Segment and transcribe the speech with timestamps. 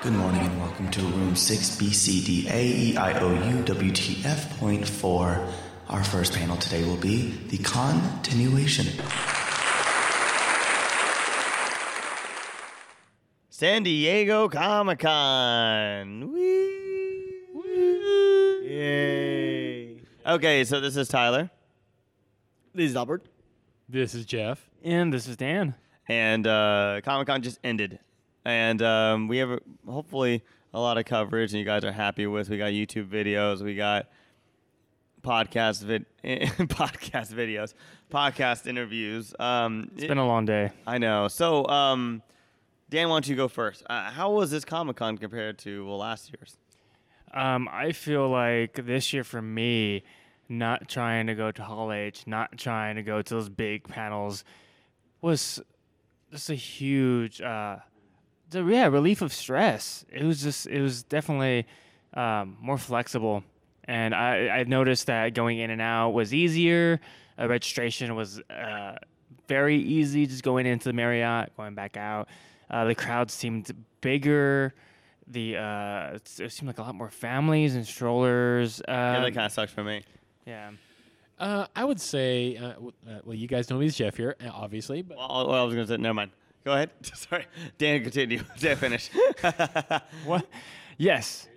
[0.00, 5.44] Good morning and welcome to room 6BCD AEIOU WTF point 4.
[5.88, 8.86] Our first panel today will be the continuation.
[13.50, 16.32] San Diego Comic Con.
[18.62, 20.00] Yay.
[20.24, 21.50] Okay, so this is Tyler.
[22.72, 23.26] This is Albert.
[23.88, 24.70] This is Jeff.
[24.84, 25.74] And this is Dan.
[26.06, 27.98] And uh, Comic Con just ended.
[28.48, 32.48] And um, we have hopefully a lot of coverage, and you guys are happy with.
[32.48, 34.06] We got YouTube videos, we got
[35.22, 37.74] podcast vid- podcast videos,
[38.10, 39.34] podcast interviews.
[39.38, 40.70] Um, It's been a long day.
[40.86, 41.28] I know.
[41.28, 42.22] So, um,
[42.88, 43.82] Dan, why don't you go first?
[43.90, 46.56] Uh, how was this Comic Con compared to well last year's?
[47.34, 50.04] Um, I feel like this year for me,
[50.48, 54.42] not trying to go to Hall H, not trying to go to those big panels,
[55.20, 55.60] was
[56.32, 57.76] just a huge, uh,
[58.50, 60.04] the, yeah, relief of stress.
[60.10, 61.66] It was just, it was definitely
[62.14, 63.44] um, more flexible,
[63.84, 67.00] and I, I noticed that going in and out was easier.
[67.38, 68.96] Uh, registration was uh,
[69.46, 72.28] very easy, just going into the Marriott, going back out.
[72.70, 73.70] Uh, the crowd seemed
[74.00, 74.74] bigger.
[75.26, 78.80] The uh, it it seemed like a lot more families and strollers.
[78.80, 80.02] Uh, yeah, that kind of sucks for me.
[80.46, 80.70] yeah.
[81.38, 84.34] Uh, I would say, uh, w- uh, well, you guys know me as Jeff here,
[84.44, 86.32] uh, obviously, but Well, well, I was going to say, never mind.
[86.68, 86.90] Go ahead.
[87.14, 87.46] Sorry.
[87.78, 88.44] Dan, continue.
[88.60, 89.08] Dan, finish.
[90.26, 90.46] What?
[90.98, 91.48] Yes.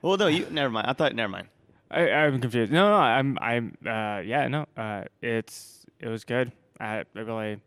[0.00, 0.86] well, no, you, never mind.
[0.86, 1.48] I thought, never mind.
[1.90, 2.70] I, I'm confused.
[2.70, 6.52] No, no, I'm, I'm, uh, yeah, no, uh, it's, it was good.
[6.78, 7.58] I, I really,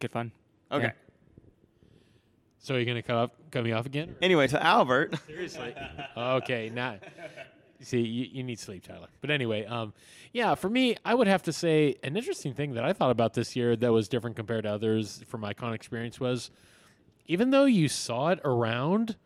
[0.00, 0.32] good fun.
[0.70, 0.84] Okay.
[0.84, 0.92] Yeah.
[2.58, 4.16] so you're gonna cut off, cut me off again?
[4.20, 5.14] Anyway, so Albert.
[5.26, 5.74] Seriously?
[6.14, 6.98] okay, now,
[7.84, 9.08] see, you, you need sleep, Tyler.
[9.20, 9.92] But anyway, um,
[10.32, 13.34] yeah, for me, I would have to say an interesting thing that I thought about
[13.34, 16.50] this year that was different compared to others from my con experience was,
[17.26, 19.16] even though you saw it around,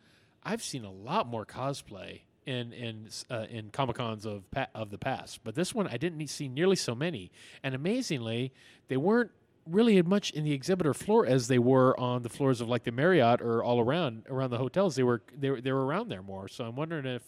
[0.42, 4.90] I've seen a lot more cosplay in in uh, in comic cons of pa- of
[4.90, 5.40] the past.
[5.44, 7.30] But this one, I didn't see nearly so many,
[7.62, 8.52] and amazingly,
[8.88, 9.30] they weren't
[9.66, 12.84] really as much in the exhibitor floor as they were on the floors of like
[12.84, 14.96] the Marriott or all around around the hotels.
[14.96, 16.48] They were they were, they were around there more.
[16.48, 17.22] So I'm wondering if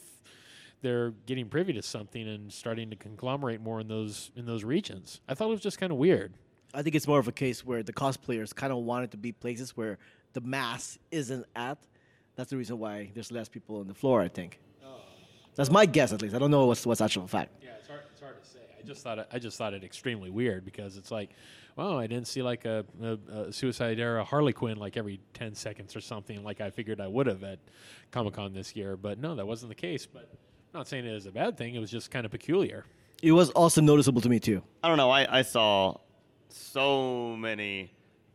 [0.82, 5.20] they're getting privy to something and starting to conglomerate more in those in those regions.
[5.28, 6.34] I thought it was just kind of weird.
[6.72, 9.32] I think it's more of a case where the cosplayers kind of wanted to be
[9.32, 9.98] places where
[10.32, 11.78] the mass isn't at.
[12.36, 14.22] That's the reason why there's less people on the floor.
[14.22, 14.60] I think.
[14.84, 15.00] Oh.
[15.54, 16.34] That's my guess, at least.
[16.34, 17.52] I don't know what's what's actual fact.
[17.62, 18.60] Yeah, it's hard, it's hard to say.
[18.78, 21.30] I just thought it, I just thought it extremely weird because it's like,
[21.76, 25.54] well, I didn't see like a, a, a Suicide Era Harley Quinn like every ten
[25.54, 27.58] seconds or something like I figured I would have at
[28.10, 28.96] Comic Con this year.
[28.96, 30.06] But no, that wasn't the case.
[30.06, 30.30] But
[30.74, 31.74] not saying it is a bad thing.
[31.74, 32.84] It was just kind of peculiar.
[33.22, 34.62] It was also noticeable to me too.
[34.82, 35.10] I don't know.
[35.10, 35.96] I, I saw
[36.48, 37.90] so many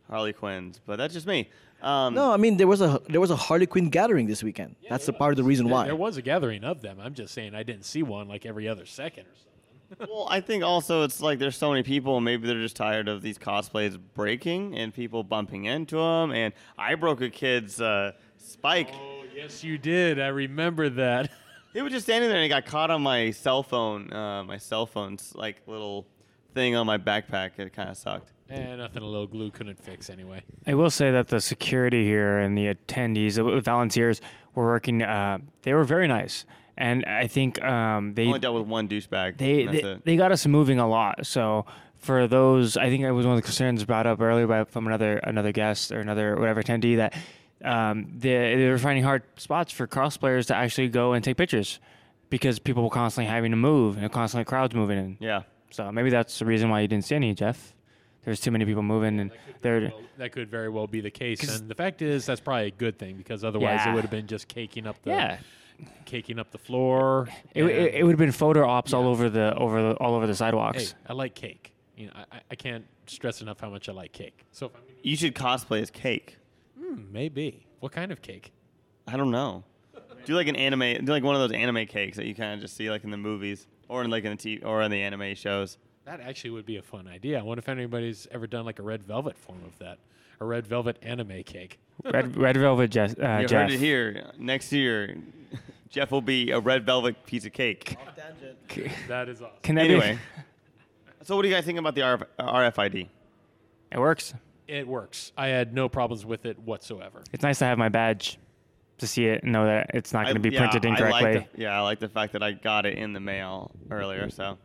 [0.08, 1.48] Harley Quinns, but that's just me.
[1.82, 4.76] Um, No, I mean there was a there was a Harley Quinn gathering this weekend.
[4.88, 5.84] That's the part of the reason There, why.
[5.86, 6.98] there was a gathering of them.
[7.00, 10.08] I'm just saying I didn't see one like every other second or something.
[10.12, 13.06] Well, I think also it's like there's so many people, and maybe they're just tired
[13.08, 16.32] of these cosplays breaking and people bumping into them.
[16.32, 18.90] And I broke a kid's uh, spike.
[18.94, 20.18] Oh yes, you did.
[20.20, 21.30] I remember that.
[21.76, 24.10] He was just standing there, and he got caught on my cell phone.
[24.10, 26.06] Uh, my cell phone's like little
[26.54, 27.58] thing on my backpack.
[27.58, 28.32] It kind of sucked.
[28.48, 30.42] and nothing a little glue couldn't fix anyway.
[30.66, 34.22] I will say that the security here and the attendees, the volunteers,
[34.54, 35.02] were working.
[35.02, 36.46] Uh, they were very nice,
[36.78, 39.36] and I think um, they only dealt with one douchebag.
[39.36, 41.26] they they, they got us moving a lot.
[41.26, 41.66] So
[41.98, 44.86] for those, I think it was one of the concerns brought up earlier by from
[44.86, 47.14] another another guest or another whatever attendee that
[47.66, 51.80] um, they they were finding hard spots for cosplayers to actually go and take pictures
[52.30, 55.16] because people were constantly having to move and constantly crowds moving in.
[55.20, 55.42] yeah.
[55.70, 57.74] So maybe that's the reason why you didn't see any, Jeff.
[58.24, 59.30] There's too many people moving, and
[59.62, 61.60] they're Well, that could very well be the case.
[61.60, 64.26] and the fact is that's probably a good thing because otherwise it would have been
[64.26, 65.38] just caking up the yeah.
[66.04, 67.28] caking up the floor.
[67.54, 70.26] It, it, it would have been photo ops all over the over the, all over
[70.26, 70.90] the sidewalks.
[70.92, 71.72] hey, I like cake.
[71.96, 74.44] You know, I, I- I can't stress enough how much I like cake.
[74.52, 76.38] So if I'm You should cosplay as Cake.
[76.94, 78.52] Hmm, maybe what kind of cake?
[79.06, 79.64] I don't know.
[80.24, 82.60] Do like an anime, do like one of those anime cakes that you kind of
[82.60, 85.00] just see like in the movies or in like in the TV or in the
[85.00, 85.78] anime shows.
[86.04, 87.38] That actually would be a fun idea.
[87.38, 89.98] I wonder if anybody's ever done like a red velvet form of that,
[90.40, 91.78] a red velvet anime cake.
[92.04, 93.10] Red, red velvet, Jeff.
[93.20, 93.62] Uh, You Jeff.
[93.62, 94.30] heard it here.
[94.38, 95.16] Next year,
[95.90, 97.96] Jeff will be a red velvet piece of cake.
[99.08, 99.54] That is awesome.
[99.62, 100.42] Can that Anyway, be?
[101.24, 103.08] so what do you guys think about the RF, RFID?
[103.92, 104.34] It works.
[104.68, 105.32] It works.
[105.36, 107.22] I had no problems with it whatsoever.
[107.32, 108.38] It's nice to have my badge
[108.98, 110.92] to see it and know that it's not going to be I- printed yeah, I
[110.92, 111.34] incorrectly.
[111.34, 114.30] like the, yeah, I like the fact that I got it in the mail earlier.
[114.30, 114.58] So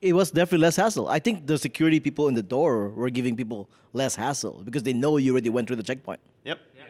[0.00, 1.08] It was definitely less hassle.
[1.08, 4.92] I think the security people in the door were giving people less hassle because they
[4.92, 6.20] know you already went through the checkpoint.
[6.44, 6.60] yep.
[6.76, 6.84] Yeah.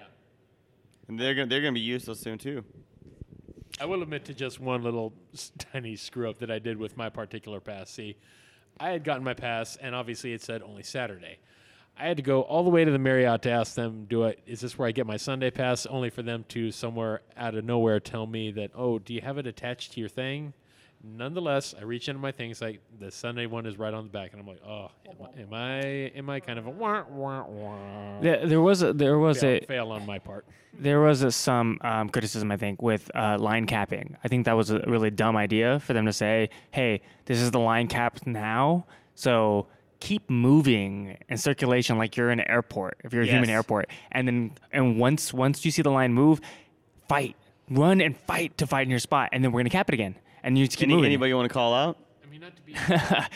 [1.09, 2.65] and they're gonna they're gonna be useless soon too.
[3.81, 5.13] I will admit to just one little
[5.73, 7.91] tiny screw up that I did with my particular pass.
[7.91, 8.17] See,
[8.79, 11.39] I had gotten my pass, and obviously it said only Saturday.
[11.99, 14.37] I had to go all the way to the Marriott to ask them, "Do I?
[14.47, 17.65] Is this where I get my Sunday pass?" Only for them to somewhere out of
[17.65, 20.55] nowhere tell me that, "Oh, do you have it attached to your thing?"
[21.05, 24.33] Nonetheless, I reach into my things like the Sunday one is right on the back,
[24.33, 25.81] and I'm like, "Oh, am I am I,
[26.17, 29.59] am I kind of a wah wah wah?" There, there was a, there was fail,
[29.63, 30.47] a fail on my part.
[30.73, 34.17] there was a, some um, criticism I think with uh, line capping.
[34.23, 37.51] I think that was a really dumb idea for them to say, "Hey, this is
[37.51, 38.87] the line cap now,
[39.17, 39.67] so
[40.03, 44.27] keep moving in circulation like you're in an airport, if you're a human airport, and
[44.27, 46.41] then and once once you see the line move,
[47.09, 47.37] fight,
[47.71, 50.17] run and fight to fight in your spot, and then we're gonna cap it again,
[50.43, 51.99] and you just keep Any, moving." anybody want to call out?
[52.25, 52.75] I mean, not to be.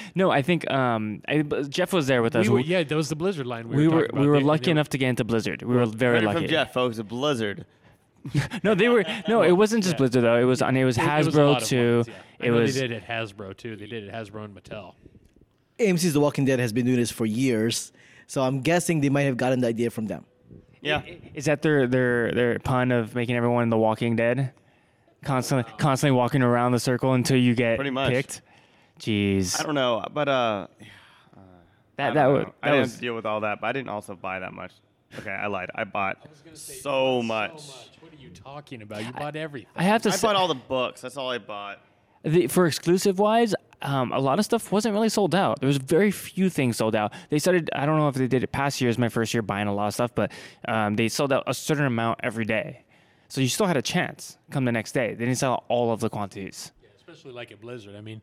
[0.16, 2.48] no, I think um, I, Jeff was there with us.
[2.48, 3.68] we were, yeah, that was the Blizzard line.
[3.68, 5.62] We, we were, were talking we were They- lucky they- enough to get into Blizzard.
[5.62, 6.40] We were very lucky.
[6.40, 6.98] from Jeff, folks.
[6.98, 7.64] A blizzard.
[8.64, 9.42] No, they were no.
[9.42, 9.98] It wasn't just Yeah.
[9.98, 10.36] Blizzard though.
[10.40, 10.76] It was on.
[10.76, 11.94] It was It- it was a Hasbro lot of too.
[11.98, 12.14] ones, yeah.
[12.40, 12.74] I It know was.
[12.74, 13.76] They did it at Hasbro too.
[13.76, 14.94] They did it at Hasbro and Mattel.
[15.78, 17.92] AMC's The Walking Dead has been doing this for years,
[18.26, 20.24] so I'm guessing they might have gotten the idea from them.
[20.80, 21.02] Yeah.
[21.34, 24.52] Is that their their their pun of making everyone in The Walking Dead
[25.24, 28.10] constantly constantly walking around the circle until you get Pretty much.
[28.12, 28.42] picked?
[29.00, 31.40] Jeez, I don't know, but uh, I
[31.96, 32.32] that don't that, know.
[32.32, 34.52] would, I that didn't was deal with all that, but I didn't also buy that
[34.54, 34.72] much.
[35.18, 35.70] Okay, I lied.
[35.74, 36.18] I bought
[36.54, 37.52] so much.
[38.00, 39.04] What are you talking about?
[39.04, 39.68] You bought everything.
[39.76, 41.00] I have to I say, bought all the books.
[41.00, 41.80] That's all I bought.
[42.22, 43.54] the, for exclusive wise,
[43.86, 45.60] um, a lot of stuff wasn't really sold out.
[45.60, 47.12] There was very few things sold out.
[47.30, 47.70] They started.
[47.74, 48.98] I don't know if they did it past years.
[48.98, 50.32] My first year buying a lot of stuff, but
[50.66, 52.84] um, they sold out a certain amount every day.
[53.28, 55.14] So you still had a chance come the next day.
[55.14, 56.72] They didn't sell all of the quantities.
[56.96, 57.94] especially like at Blizzard.
[57.94, 58.22] I mean,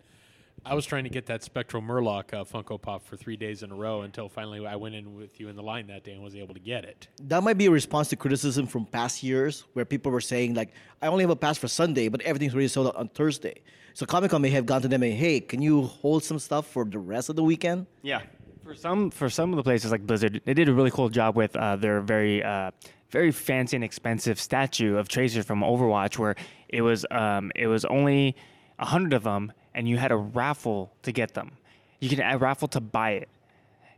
[0.66, 3.72] I was trying to get that Spectral Murloc uh, Funko Pop for three days in
[3.72, 6.24] a row until finally I went in with you in the line that day and
[6.24, 7.10] was able to get it.
[7.24, 10.74] That might be a response to criticism from past years where people were saying like,
[11.02, 13.62] I only have a pass for Sunday, but everything's already sold out on Thursday.
[13.94, 16.66] So Comic Con may have gone to them and hey, can you hold some stuff
[16.66, 17.86] for the rest of the weekend?
[18.02, 18.22] Yeah.
[18.64, 21.36] For some, for some of the places like Blizzard, they did a really cool job
[21.36, 22.72] with uh, their very, uh,
[23.10, 26.36] very fancy and expensive statue of Tracer from Overwatch, where
[26.70, 28.38] it was, um, it was only
[28.80, 31.54] a hundred of them, and you had a raffle to get them.
[32.00, 33.30] You could a raffle to buy it,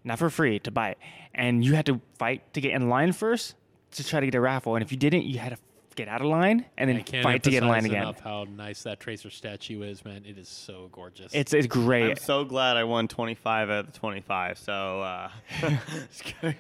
[0.04, 0.98] not for free to buy it,
[1.33, 3.56] and you had to fight to get in line first
[3.92, 5.57] to try to get a raffle, and if you didn't, you had to
[5.96, 8.04] get out of line and I then can't fight to get in line emphasize again.
[8.04, 10.24] enough how nice that Tracer statue is, man.
[10.26, 11.34] It is so gorgeous.
[11.34, 12.12] It's it's great.
[12.12, 14.58] I'm so glad I won 25 out of the 25.
[14.58, 15.30] So, uh,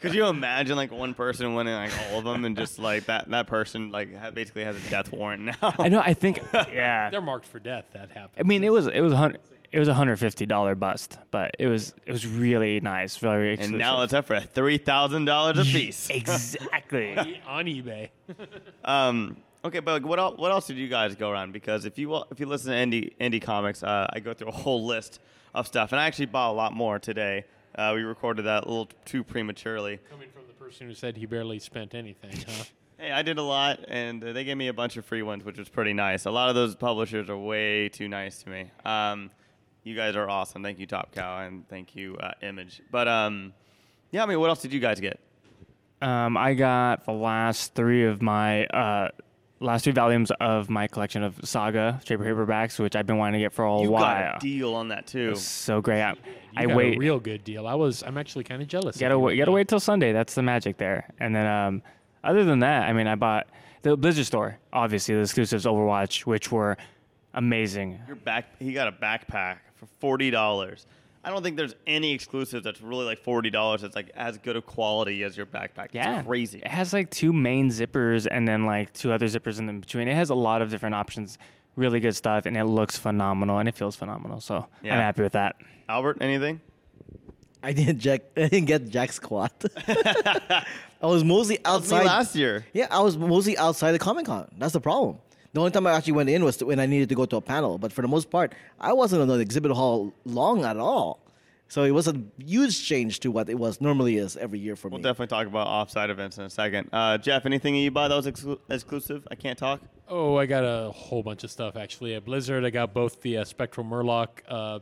[0.00, 3.28] could you imagine like one person winning like all of them and just like that
[3.30, 5.74] that person like basically has a death warrant now?
[5.78, 6.00] I know.
[6.00, 7.10] I think yeah.
[7.10, 7.86] They're marked for death.
[7.92, 8.38] That happened.
[8.38, 9.40] I mean, it was it was a hundred
[9.72, 13.58] it was a hundred fifty dollar bust, but it was it was really nice, very
[13.58, 16.10] And now it's up for three thousand dollars a piece.
[16.10, 17.16] exactly.
[17.46, 18.10] on eBay.
[18.84, 20.38] Um, okay, but like, what else?
[20.38, 21.52] What else did you guys go around?
[21.52, 24.52] Because if you if you listen to indie indie comics, uh, I go through a
[24.52, 25.20] whole list
[25.54, 27.46] of stuff, and I actually bought a lot more today.
[27.74, 29.98] Uh, we recorded that a little too prematurely.
[30.10, 32.64] Coming from the person who said he barely spent anything, huh?
[32.98, 35.42] Hey, I did a lot, and uh, they gave me a bunch of free ones,
[35.42, 36.24] which was pretty nice.
[36.24, 38.70] A lot of those publishers are way too nice to me.
[38.84, 39.32] Um,
[39.84, 40.62] you guys are awesome.
[40.62, 42.82] Thank you, Top Cow, and thank you, uh, Image.
[42.90, 43.52] But um,
[44.10, 45.18] yeah, I mean, what else did you guys get?
[46.00, 49.08] Um, I got the last three of my uh,
[49.60, 53.44] last three volumes of my collection of Saga trade paperbacks, which I've been wanting to
[53.44, 54.02] get for a You while.
[54.02, 55.36] got a deal on that too.
[55.36, 56.02] so great.
[56.02, 56.14] I,
[56.56, 56.96] I got wait.
[56.96, 57.66] a real good deal.
[57.66, 58.02] I was.
[58.02, 58.96] I'm actually kind of jealous.
[58.96, 60.12] gotta of you wait, gotta wait till Sunday.
[60.12, 61.08] That's the magic there.
[61.20, 61.82] And then, um,
[62.24, 63.46] other than that, I mean, I bought
[63.82, 64.58] the Blizzard store.
[64.72, 66.76] Obviously, the exclusives Overwatch, which were
[67.34, 68.00] amazing.
[68.06, 70.86] Your back, he got a backpack for forty dollars.
[71.24, 73.82] I don't think there's any exclusive that's really like forty dollars.
[73.82, 75.88] That's like as good a quality as your backpack.
[75.92, 76.58] Yeah, it's crazy.
[76.58, 80.08] It has like two main zippers and then like two other zippers in between.
[80.08, 81.38] It has a lot of different options.
[81.74, 84.40] Really good stuff, and it looks phenomenal, and it feels phenomenal.
[84.40, 84.94] So Yeah.
[84.94, 85.56] I'm happy with that.
[85.88, 86.60] Albert, anything?
[87.62, 88.22] I didn't Jack.
[88.36, 89.52] I didn't get Jack squat.
[89.86, 90.64] I
[91.06, 92.04] was mostly That was outside.
[92.06, 92.66] last year.
[92.72, 94.48] Yeah, I was mostly outside the Comic Con.
[94.58, 95.18] That's the problem.
[95.52, 97.40] The only time I actually went in was when I needed to go to a
[97.40, 97.78] panel.
[97.78, 101.20] But for the most part, I wasn't in the exhibit hall long at all.
[101.68, 104.88] So it was a huge change to what it was normally is every year for
[104.88, 104.94] me.
[104.94, 106.90] We'll definitely talk about offside events in a second.
[106.92, 109.26] Uh, Jeff, anything you buy that was exclu- exclusive?
[109.30, 109.80] I can't talk.
[110.06, 112.14] Oh, I got a whole bunch of stuff actually.
[112.14, 114.80] At Blizzard, I got both the uh, Spectral Murloc uh,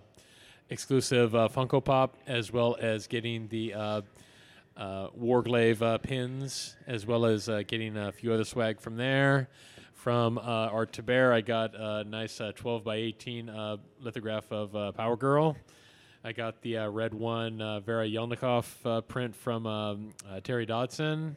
[0.69, 4.01] exclusive uh, Funko Pop, as well as getting the uh,
[4.77, 9.49] uh, Warglaive uh, pins, as well as uh, getting a few other swag from there.
[10.01, 14.51] From uh, Art to Bear, I got a nice uh, 12 by 18 uh, lithograph
[14.51, 15.59] of uh, Power Girl.
[16.25, 20.65] I got the uh, red one, uh, Vera Yelnikoff uh, print from um, uh, Terry
[20.65, 21.37] Dodson.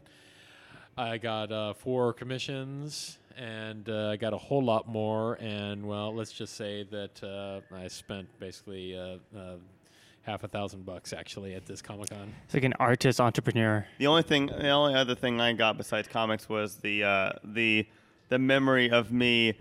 [0.96, 5.34] I got uh, four commissions, and uh, I got a whole lot more.
[5.42, 9.56] And well, let's just say that uh, I spent basically uh, uh,
[10.22, 12.34] half a thousand bucks actually at this Comic Con.
[12.46, 13.86] It's like an artist entrepreneur.
[13.98, 17.86] The only thing, the only other thing I got besides comics was the uh, the
[18.34, 19.54] the memory of me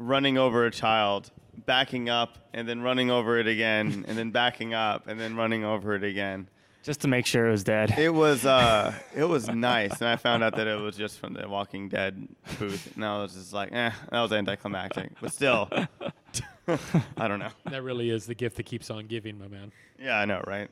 [0.00, 1.30] running over a child,
[1.64, 5.64] backing up, and then running over it again, and then backing up, and then running
[5.64, 6.48] over it again.
[6.82, 7.96] Just to make sure it was dead.
[7.96, 11.34] It was uh, it was nice, and I found out that it was just from
[11.34, 12.26] the Walking Dead
[12.58, 15.68] booth, and I was just like, eh, that was anticlimactic, but still,
[16.66, 17.50] I don't know.
[17.70, 19.70] That really is the gift that keeps on giving, my man.
[20.00, 20.68] Yeah, I know, right?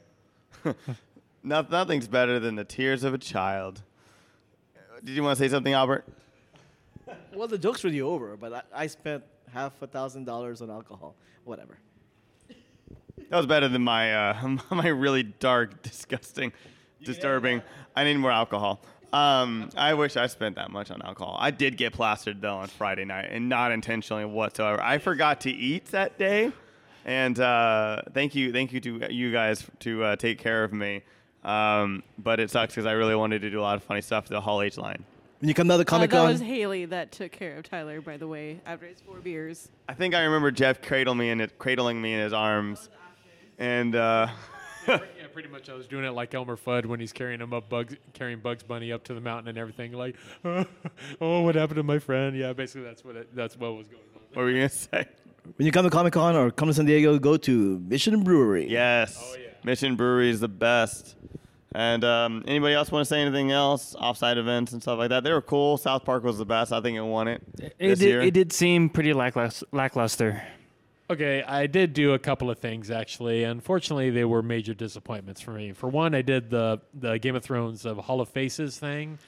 [1.44, 3.82] no, nothing's better than the tears of a child.
[5.04, 6.04] Did you want to say something, Albert?
[7.34, 11.14] Well, the joke's really over, but I, I spent half a thousand dollars on alcohol.
[11.44, 11.78] Whatever.
[13.30, 16.52] That was better than my uh, my really dark, disgusting,
[17.02, 17.62] disturbing.
[17.94, 18.80] I need more alcohol.
[19.12, 21.36] Um, I wish I spent that much on alcohol.
[21.40, 24.82] I did get plastered though on Friday night, and not intentionally whatsoever.
[24.82, 26.52] I forgot to eat that day,
[27.04, 31.02] and uh, thank you, thank you to you guys to uh, take care of me.
[31.44, 34.26] Um, but it sucks because I really wanted to do a lot of funny stuff
[34.26, 35.04] to the Hall H line.
[35.40, 38.00] When you come to Uh, Comic Con, that was Haley that took care of Tyler,
[38.00, 39.68] by the way, after his four beers.
[39.88, 42.88] I think I remember Jeff cradle me in it, cradling me in his arms,
[43.58, 44.28] and uh,
[44.88, 44.98] yeah,
[45.32, 45.68] pretty much.
[45.70, 48.64] I was doing it like Elmer Fudd when he's carrying him up, Bugs, carrying Bugs
[48.64, 49.92] Bunny up to the mountain and everything.
[49.92, 52.36] Like, oh, what happened to my friend?
[52.36, 54.20] Yeah, basically that's what it, that's what was going on.
[54.34, 55.06] what were you gonna say?
[55.56, 58.68] when you come to Comic Con or come to San Diego, go to Mission Brewery.
[58.68, 59.16] Yes.
[59.22, 59.50] Oh, yeah.
[59.62, 61.14] Mission Brewery is the best.
[61.72, 63.94] And um, anybody else want to say anything else?
[64.00, 65.22] Offsite events and stuff like that.
[65.22, 65.76] They were cool.
[65.76, 66.72] South Park was the best.
[66.72, 67.42] I think it won it.
[67.58, 68.22] It this did, year.
[68.22, 70.42] it did seem pretty lacklus- lackluster.
[71.10, 73.44] Okay, I did do a couple of things actually.
[73.44, 75.72] Unfortunately, they were major disappointments for me.
[75.72, 79.18] For one, I did the the Game of Thrones of Hall of Faces thing.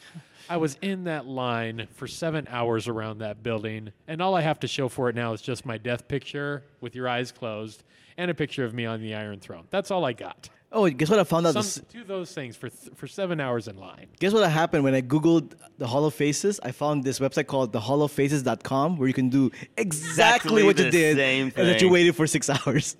[0.50, 4.60] I was in that line for seven hours around that building, and all I have
[4.60, 7.82] to show for it now is just my death picture with your eyes closed
[8.18, 9.66] and a picture of me on the Iron Throne.
[9.70, 10.50] That's all I got.
[10.72, 11.54] Oh, guess what I found out?
[11.54, 14.06] Some, this- do those things for th- for seven hours in line.
[14.20, 16.60] Guess what happened when I googled the Hall of Faces?
[16.62, 21.16] I found this website called theholloffaces.com where you can do exactly, Exactly what you did
[21.16, 22.96] same and that you waited for six hours.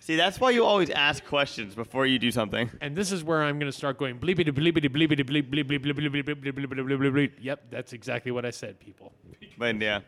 [0.00, 2.68] See, that's why you always ask questions before you do something.
[2.80, 5.78] And this is where I'm going to start going bleepity bleepity bleepity bleep bleep bleep
[5.78, 7.30] bleep bleep bleep bleep bleep bleep bleep bleep bleep.
[7.40, 9.12] Yep, that's exactly what I said, people.
[9.56, 10.00] But yeah.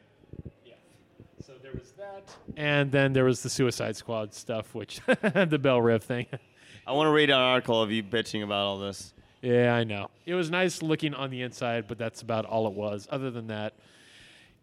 [1.47, 5.81] So there was that, and then there was the Suicide Squad stuff, which the Belle
[5.81, 6.27] Reve thing.
[6.87, 9.13] I want to read an article of you bitching about all this.
[9.43, 10.11] yeah, I know.
[10.27, 13.09] It was nice looking on the inside, but that's about all it was.
[13.11, 13.73] Other than that,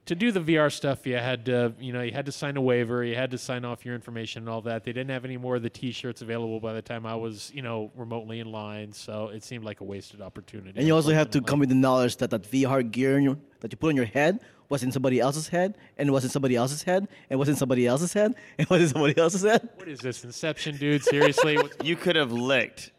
[0.06, 2.62] to do the VR stuff, you had to, you know, you had to sign a
[2.62, 4.84] waiver, you had to sign off your information and all that.
[4.84, 7.62] They didn't have any more of the T-shirts available by the time I was, you
[7.62, 10.78] know, remotely in line, so it seemed like a wasted opportunity.
[10.78, 11.50] And you also have to unfortunately.
[11.50, 14.06] come with the knowledge that that VR gear in your, that you put on your
[14.06, 14.40] head
[14.70, 17.50] was in somebody else's head, and it was in somebody else's head, and it was
[17.50, 19.70] in somebody else's head, and was in somebody else's head.
[19.76, 21.04] What is this Inception, dude?
[21.04, 21.58] Seriously?
[21.84, 22.92] You could have licked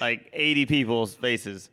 [0.00, 1.70] like 80 people's faces.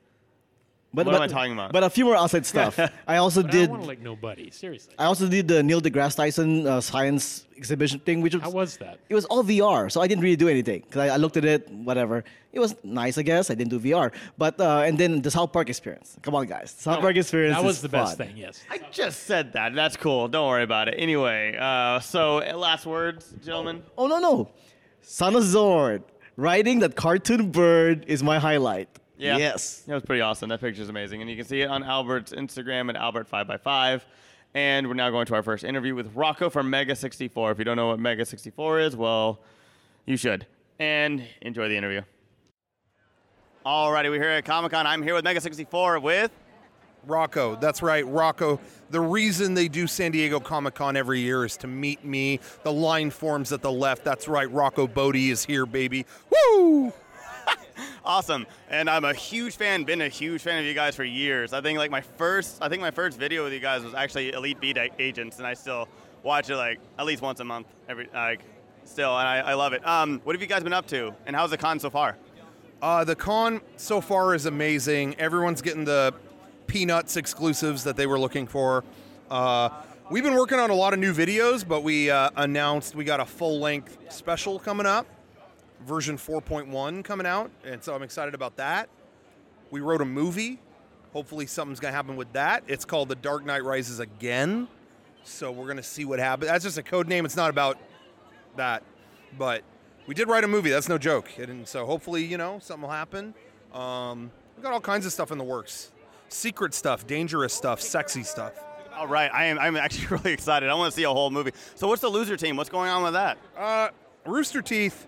[0.95, 1.71] But, What but, am I talking about?
[1.71, 2.77] But a few more outside stuff.
[3.07, 3.61] I also But I did.
[3.65, 4.51] don't want to like nobody.
[4.51, 4.93] Seriously.
[4.99, 8.77] I also did the Neil deGrasse Tyson uh, science exhibition thing, which was How was
[8.77, 8.99] that?
[9.09, 11.45] it was all VR, so I didn't really do anything because I, I looked at
[11.45, 12.23] it, whatever.
[12.51, 13.49] It was nice, I guess.
[13.49, 16.15] I didn't do VR, but uh, and then the South Park experience.
[16.21, 17.55] Come on, guys, South Park experience.
[17.57, 18.27] That was is the best fun.
[18.27, 18.37] thing.
[18.37, 18.61] Yes.
[18.69, 19.73] I just said that.
[19.73, 20.27] That's cool.
[20.27, 20.95] Don't worry about it.
[20.99, 23.81] Anyway, uh, so uh, last words, gentlemen.
[23.97, 24.51] Oh no no,
[25.01, 26.03] Son of Zorn
[26.35, 28.89] riding that cartoon bird is my highlight.
[29.17, 29.37] Yeah.
[29.37, 29.79] Yes.
[29.81, 30.49] That was pretty awesome.
[30.49, 31.21] That picture's amazing.
[31.21, 34.01] And you can see it on Albert's Instagram at Albert5x5.
[34.55, 37.51] And we're now going to our first interview with Rocco from Mega64.
[37.51, 39.39] If you don't know what Mega64 is, well,
[40.05, 40.45] you should.
[40.79, 42.01] And enjoy the interview.
[43.65, 44.85] Alrighty, we're here at Comic Con.
[44.85, 46.31] I'm here with Mega64 with.
[47.05, 47.55] Rocco.
[47.55, 48.59] That's right, Rocco.
[48.89, 52.39] The reason they do San Diego Comic Con every year is to meet me.
[52.63, 54.03] The line forms at the left.
[54.03, 56.05] That's right, Rocco Botte is here, baby.
[56.29, 56.93] Woo!
[58.05, 58.45] Awesome.
[58.69, 61.53] And I'm a huge fan, been a huge fan of you guys for years.
[61.53, 64.33] I think like my first I think my first video with you guys was actually
[64.33, 65.87] Elite Beat Agents and I still
[66.21, 68.41] watch it like at least once a month every like
[68.83, 69.87] still and I, I love it.
[69.87, 72.17] Um, what have you guys been up to and how's the con so far?
[72.81, 75.15] Uh, the con so far is amazing.
[75.15, 76.13] Everyone's getting the
[76.67, 78.83] Peanuts exclusives that they were looking for.
[79.29, 79.69] Uh,
[80.11, 83.21] we've been working on a lot of new videos, but we uh, announced we got
[83.21, 85.05] a full length special coming up,
[85.83, 88.89] version 4.1 coming out, and so I'm excited about that.
[89.71, 90.59] We wrote a movie.
[91.13, 92.63] Hopefully, something's going to happen with that.
[92.67, 94.67] It's called The Dark Knight Rises Again.
[95.23, 96.49] So we're going to see what happens.
[96.51, 97.25] That's just a code name.
[97.25, 97.77] It's not about
[98.57, 98.83] that.
[99.37, 99.63] But
[100.05, 100.69] we did write a movie.
[100.69, 101.37] That's no joke.
[101.37, 103.33] And so hopefully, you know, something will happen.
[103.73, 105.91] Um, we got all kinds of stuff in the works.
[106.29, 108.53] secret stuff, dangerous stuff, sexy stuff.
[108.95, 109.57] All right, I am.
[109.57, 110.69] I'm actually really excited.
[110.69, 111.51] I want to see a whole movie.
[111.75, 112.57] So, what's the loser team?
[112.57, 113.37] What's going on with that?
[113.57, 113.89] Uh,
[114.25, 115.07] Rooster Teeth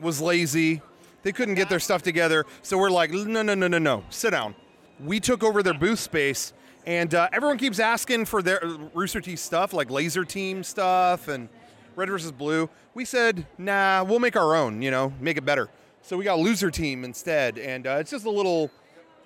[0.00, 0.82] was lazy.
[1.22, 4.30] They couldn't get their stuff together, so we're like, no, no, no, no, no, sit
[4.30, 4.54] down.
[4.98, 6.54] We took over their booth space,
[6.86, 8.60] and uh, everyone keeps asking for their
[8.94, 11.48] Rooster Teeth stuff, like Laser Team stuff and
[11.94, 12.70] Red versus Blue.
[12.94, 14.80] We said, nah, we'll make our own.
[14.80, 15.68] You know, make it better.
[16.02, 18.70] So we got Loser Team instead, and uh, it's just a little,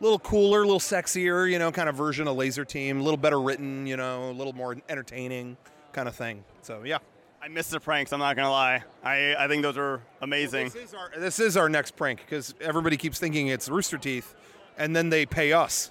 [0.00, 3.16] little cooler, a little sexier, you know, kind of version of Laser Team, a little
[3.16, 5.56] better written, you know, a little more entertaining,
[5.92, 6.42] kind of thing.
[6.62, 6.98] So yeah.
[7.44, 8.10] I missed the pranks.
[8.10, 8.82] I'm not gonna lie.
[9.02, 10.70] I I think those are amazing.
[10.70, 14.34] This is our, this is our next prank because everybody keeps thinking it's Rooster Teeth,
[14.78, 15.90] and then they pay us.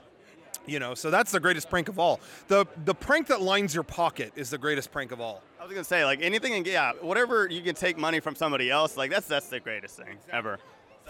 [0.66, 2.20] You know, so that's the greatest prank of all.
[2.48, 5.44] The the prank that lines your pocket is the greatest prank of all.
[5.60, 8.72] I was gonna say like anything, and yeah, whatever you can take money from somebody
[8.72, 10.58] else, like that's that's the greatest thing ever.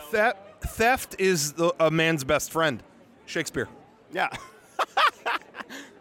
[0.10, 2.84] Theft, theft is the, a man's best friend.
[3.28, 3.70] Shakespeare.
[4.12, 4.28] Yeah.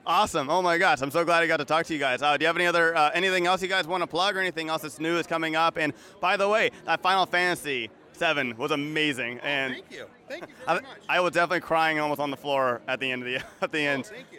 [0.07, 0.51] awesome.
[0.51, 2.23] Oh my gosh, I'm so glad I got to talk to you guys.
[2.23, 4.41] Uh, do you have any other uh, anything else you guys want to plug or
[4.41, 5.77] anything else that's new is coming up?
[5.77, 10.07] And by the way, that Final Fantasy Seven was amazing, and Thank you.
[10.29, 10.85] Thank you I, much.
[11.09, 13.81] I was definitely crying almost on the floor at the end of the at the
[13.81, 14.07] end.
[14.07, 14.39] Thank you.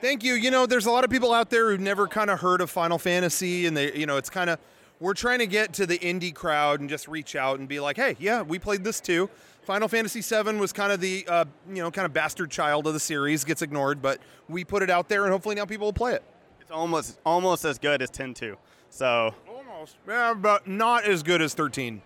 [0.00, 0.34] Thank you.
[0.34, 2.70] You know, there's a lot of people out there who've never kind of heard of
[2.70, 4.60] Final Fantasy, and they, you know, it's kind of
[5.00, 7.96] we're trying to get to the indie crowd and just reach out and be like,
[7.96, 9.28] hey, yeah, we played this too.
[9.68, 12.94] Final Fantasy VII was kind of the, uh, you know, kind of bastard child of
[12.94, 15.92] the series, gets ignored, but we put it out there, and hopefully now people will
[15.92, 16.22] play it.
[16.58, 18.56] It's almost almost as good as 10-2.
[18.88, 22.00] So Almost, yeah, but not as good as 13.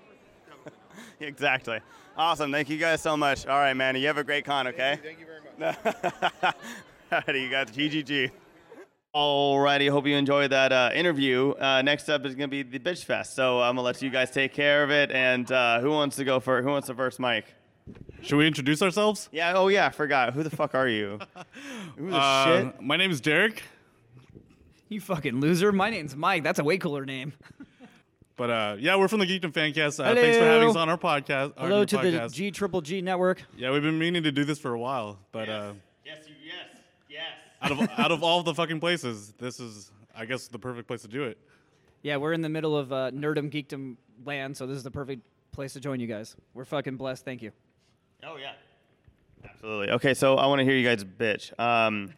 [1.21, 1.79] exactly.
[2.17, 2.51] Awesome.
[2.51, 3.47] Thank you guys so much.
[3.47, 3.95] All right, man.
[3.95, 4.67] You have a great con.
[4.67, 4.99] Okay.
[5.01, 6.55] Thank you very much.
[7.13, 7.71] Alrighty, you guys.
[7.71, 8.33] GGG.
[9.15, 11.51] Alrighty, hope you enjoyed that uh, interview.
[11.53, 13.35] Uh, next up is going to be the Bitch Fest.
[13.37, 15.11] So I'm going to let you guys take care of it.
[15.11, 16.65] And uh, who wants to go first?
[16.65, 17.45] Who wants to first mic?
[18.23, 19.29] Should we introduce ourselves?
[19.31, 20.33] Yeah, oh yeah, I forgot.
[20.33, 21.19] Who the fuck are you?
[21.99, 22.81] Who the Uh, shit?
[22.81, 23.65] My name is Derek,
[24.89, 25.73] You fucking loser.
[25.73, 26.43] My name's Mike.
[26.43, 27.35] That's a way cooler name.
[28.37, 30.03] but uh, yeah, we're from the Geekdom Fancast.
[30.03, 31.53] Uh, thanks for having us on our podcast.
[31.59, 32.33] our Hello new to the podcast.
[32.33, 33.43] G Triple G network.
[33.59, 35.73] Yeah, we've been meaning to do this for a while, but uh,
[36.07, 36.79] Yes, you, yes,
[37.11, 37.27] yes.
[37.63, 41.03] Out of out of all the fucking places, this is, I guess, the perfect place
[41.03, 41.39] to do it.
[42.03, 45.23] Yeah, we're in the middle of uh, nerdum geekdom land, so this is the perfect
[45.53, 46.37] place to join you guys.
[46.55, 47.25] We're fucking blessed.
[47.25, 47.53] Thank you.
[48.25, 48.53] Oh yeah.
[49.45, 49.91] Absolutely.
[49.91, 51.59] Okay, so I want to hear you guys bitch.
[51.59, 52.15] Um,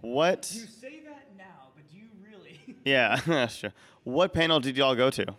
[0.00, 0.50] what?
[0.54, 2.60] You say that now, but do you really?
[2.84, 3.72] Yeah, sure.
[4.04, 5.34] What panel did y'all go to?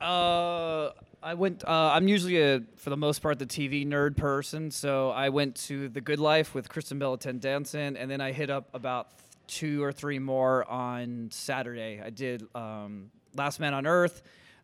[0.00, 0.90] Uh,
[1.28, 1.62] I went.
[1.62, 4.70] Uh, I'm usually a, for the most part, the TV nerd person.
[4.70, 8.32] So I went to The Good Life with Kristen Bell and Danson, and then I
[8.32, 9.08] hit up about
[9.46, 12.00] two or three more on Saturday.
[12.02, 14.22] I did um, Last Man on Earth,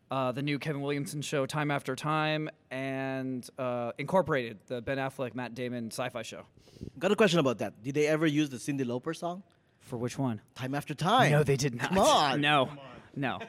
[0.09, 5.35] uh, the new Kevin Williamson show, Time After Time, and uh, Incorporated, the Ben Affleck,
[5.35, 6.45] Matt Damon sci-fi show.
[6.97, 7.83] Got a question about that.
[7.83, 9.43] Did they ever use the Cyndi Lauper song?
[9.81, 10.41] For which one?
[10.55, 11.31] Time after time.
[11.31, 11.89] No, they did not.
[11.89, 12.41] Come on.
[12.41, 12.69] No,
[13.15, 13.39] no.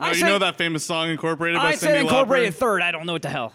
[0.00, 2.56] Oh, you know that famous song incorporated by I Cyndi said incorporated Lauper?
[2.58, 2.82] third.
[2.82, 3.52] I don't know what the hell.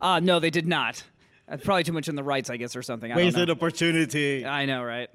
[0.00, 1.02] Uh, no, they did not.
[1.48, 3.10] That's probably too much in the rights, I guess, or something.
[3.12, 3.52] I don't Wasted know.
[3.52, 4.44] opportunity.
[4.44, 5.08] I know, right?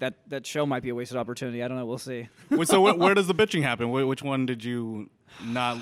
[0.00, 1.62] That that show might be a wasted opportunity.
[1.62, 1.86] I don't know.
[1.86, 2.28] We'll see.
[2.50, 3.88] Wait, so wh- where does the bitching happen?
[3.88, 5.08] Wh- which one did you
[5.44, 5.78] not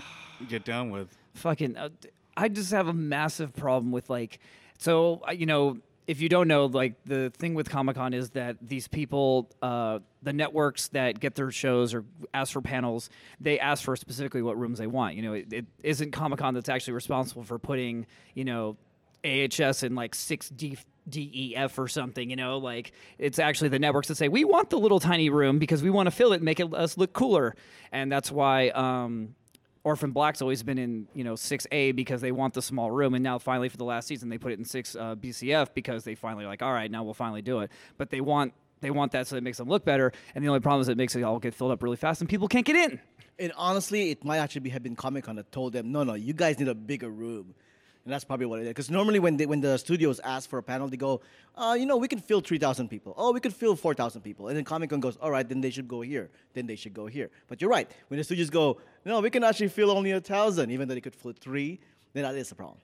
[0.49, 1.17] get down with?
[1.35, 4.41] Fucking, uh, d- I just have a massive problem with like,
[4.79, 8.31] so uh, you know, if you don't know, like the thing with Comic Con is
[8.31, 13.61] that these people, uh, the networks that get their shows or ask for panels, they
[13.61, 15.17] ask for specifically what rooms they want.
[15.17, 18.79] You know, it, it isn't Comic Con that's actually responsible for putting, you know,
[19.23, 20.79] AHS in like six D.
[21.09, 24.79] DEF or something, you know, like it's actually the networks that say we want the
[24.79, 27.55] little tiny room because we want to fill it, and make it us look cooler,
[27.93, 29.35] and that's why um,
[29.89, 33.15] Orphan Black's always been in you know six A because they want the small room,
[33.15, 36.05] and now finally for the last season they put it in six uh, BCF because
[36.05, 39.13] they finally like all right now we'll finally do it, but they want they want
[39.13, 41.23] that so it makes them look better, and the only problem is it makes it
[41.23, 43.01] all get filled up really fast and people can't get in.
[43.39, 46.15] And honestly, it might actually be, have been Comic Con that told them, no, no,
[46.15, 47.55] you guys need a bigger room.
[48.09, 48.69] And that's probably what it is.
[48.69, 51.21] Because normally when they, when the studios ask for a panel, they go,
[51.55, 53.13] uh, you know, we can fill 3,000 people.
[53.19, 54.49] Oh, we could fill 4,000 people.
[54.49, 56.31] And then Comic Con goes, all right, then they should go here.
[56.55, 57.29] Then they should go here.
[57.49, 57.87] But you're right.
[58.07, 61.03] When the studios go, no, we can actually fill only a 1,000, even though they
[61.03, 61.81] could fill three,
[62.15, 62.79] then that is a problem.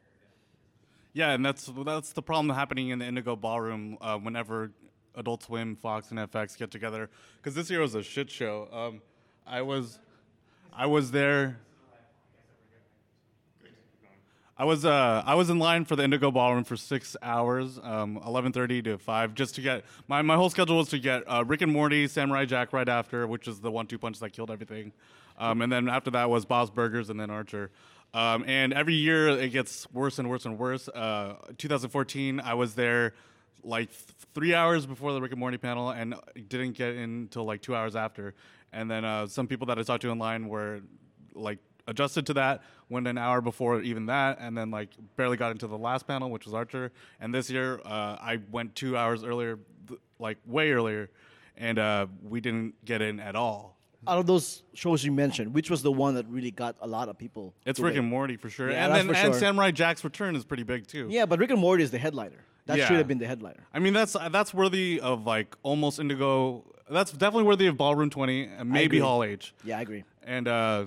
[1.14, 4.72] Yeah, and that's that's the problem happening in the Indigo Ballroom uh, whenever
[5.14, 7.08] Adult Swim, Fox, and FX get together.
[7.38, 8.68] Because this year was a shit show.
[8.70, 9.00] Um,
[9.46, 9.98] I was,
[10.70, 11.60] I was there.
[14.64, 18.18] I was uh, I was in line for the Indigo Ballroom for six hours, um,
[18.24, 21.60] 11:30 to five, just to get my, my whole schedule was to get uh, Rick
[21.60, 24.94] and Morty, Samurai Jack right after, which is the one-two punch that killed everything,
[25.36, 27.72] um, and then after that was Bob's Burgers and then Archer.
[28.14, 30.88] Um, and every year it gets worse and worse and worse.
[30.88, 33.12] Uh, 2014, I was there
[33.62, 34.02] like th-
[34.34, 36.14] three hours before the Rick and Morty panel, and
[36.48, 38.32] didn't get in until like two hours after.
[38.72, 40.80] And then uh, some people that I talked to online were
[41.34, 45.50] like adjusted to that, went an hour before even that, and then like barely got
[45.52, 46.92] into the last panel, which was Archer.
[47.20, 51.10] And this year, uh, I went two hours earlier, th- like way earlier,
[51.56, 53.76] and uh, we didn't get in at all.
[54.06, 57.08] Out of those shows you mentioned, which was the one that really got a lot
[57.08, 57.54] of people?
[57.64, 58.00] It's Rick wait?
[58.00, 59.40] and Morty for sure, Yeah, and then and sure.
[59.40, 61.06] Samurai Jack's return is pretty big too.
[61.08, 62.44] Yeah, but Rick and Morty is the headliner.
[62.66, 62.86] That Yeah.
[62.86, 63.66] should have been the headliner.
[63.72, 66.64] I mean, that's that's worthy of like almost Indigo.
[66.90, 68.98] That's definitely worthy of Ballroom Twenty and maybe.
[68.98, 69.54] Hall H.
[69.64, 70.04] Yeah, I agree.
[70.22, 70.84] And uh,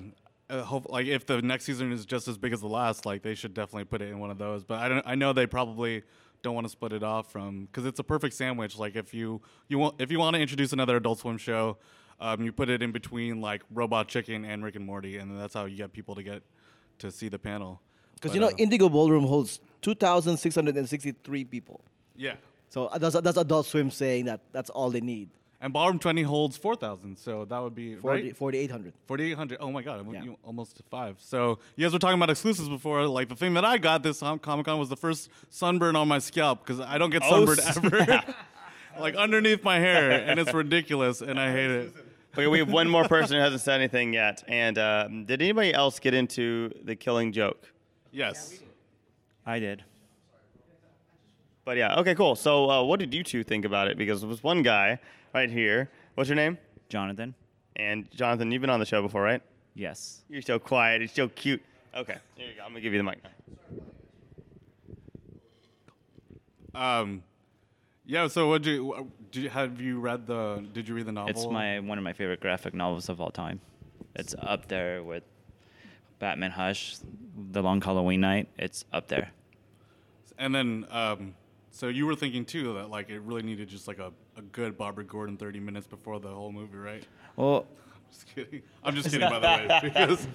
[0.49, 3.21] uh, hope, like if the next season is just as big as the last, like
[3.21, 4.63] they should definitely put it in one of those.
[4.63, 5.03] But I don't.
[5.05, 6.03] I know they probably
[6.43, 8.77] don't want to split it off from because it's a perfect sandwich.
[8.77, 11.77] Like if you you want if you want to introduce another Adult Swim show,
[12.19, 15.53] um, you put it in between like Robot Chicken and Rick and Morty, and that's
[15.53, 16.43] how you get people to get
[16.99, 17.81] to see the panel.
[18.15, 21.81] Because you know, uh, Indigo Ballroom holds 2,663 people.
[22.15, 22.33] yeah.
[22.69, 25.29] So uh, that's, that's Adult Swim saying that that's all they need.
[25.59, 28.35] And Ballroom 20 holds 4,000, so that would be 40, right?
[28.37, 28.93] 4,800.
[29.07, 29.57] 4,800.
[29.59, 30.23] Oh my God, I'm Yeah.
[30.23, 31.15] you- almost to five.
[31.19, 33.07] So you guys were talking about exclusives before.
[33.07, 36.19] Like the thing that I got this Comic Con was the first sunburn on my
[36.19, 37.59] scalp because I don't get Oh, sunburned
[38.03, 38.23] ever.
[38.99, 41.93] like underneath my hair, and it's ridiculous, and I hate it.
[42.33, 44.43] Okay, we have one more person who hasn't said anything yet.
[44.47, 47.71] And uh, did anybody else get into the Killing Joke?
[48.11, 48.59] Yes.
[49.43, 49.83] I did.
[51.67, 52.37] But yeah, okay, cool.
[52.37, 53.97] So uh, what did you two think about it?
[53.97, 54.99] Because there was one guy
[55.33, 55.91] right here.
[56.15, 56.57] What's your name?
[56.87, 57.35] Jonathan?
[57.75, 59.41] And Jonathan, you've been on the show before, right?
[59.75, 60.21] Yes.
[60.29, 61.01] You're so quiet.
[61.01, 61.61] You're so cute.
[61.93, 62.63] Okay, here you go.
[62.63, 63.19] I'm gonna give you the mic.
[66.73, 67.21] Um,
[68.05, 68.29] yeah.
[68.29, 70.63] So what do you, uh, did you have you read the?
[70.71, 71.31] Did you read the novel?
[71.31, 73.59] It's my one of my favorite graphic novels of all time.
[74.15, 75.23] It's up there with
[76.19, 76.95] Batman Hush,
[77.51, 78.47] The Long Halloween Night.
[78.57, 79.31] It's up there.
[80.37, 81.33] And then, um,
[81.77, 84.79] so you were thinking too that like it really needed just like a, a good
[84.79, 87.03] Barbara Gordon 30 minutes before the whole movie, right?
[87.35, 88.61] Well, I'm Just kidding.
[88.83, 89.79] I'm just kidding, by the way.
[89.83, 90.27] Because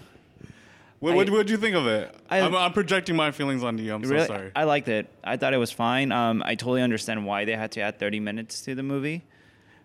[1.00, 2.14] what what would you think of it?
[2.30, 3.92] I, am I'm projecting my feelings onto you.
[3.92, 4.52] I'm really, so sorry.
[4.54, 5.08] I liked it.
[5.24, 6.12] I thought it was fine.
[6.12, 9.24] Um, I totally understand why they had to add 30 minutes to the movie,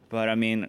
[0.10, 0.68] but I mean,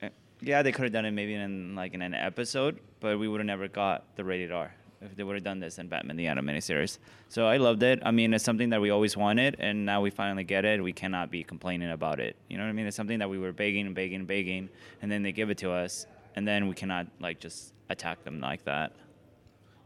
[0.00, 3.26] eh, yeah, they could have done it maybe in like in an episode, but we
[3.26, 6.16] would have never got the rated R if they would have done this in Batman
[6.16, 6.98] the Animated Series.
[7.28, 8.00] So I loved it.
[8.02, 10.82] I mean, it's something that we always wanted, and now we finally get it.
[10.82, 12.36] We cannot be complaining about it.
[12.48, 12.86] You know what I mean?
[12.86, 14.68] It's something that we were begging and begging and begging,
[15.00, 18.40] and then they give it to us, and then we cannot like just attack them
[18.40, 18.92] like that.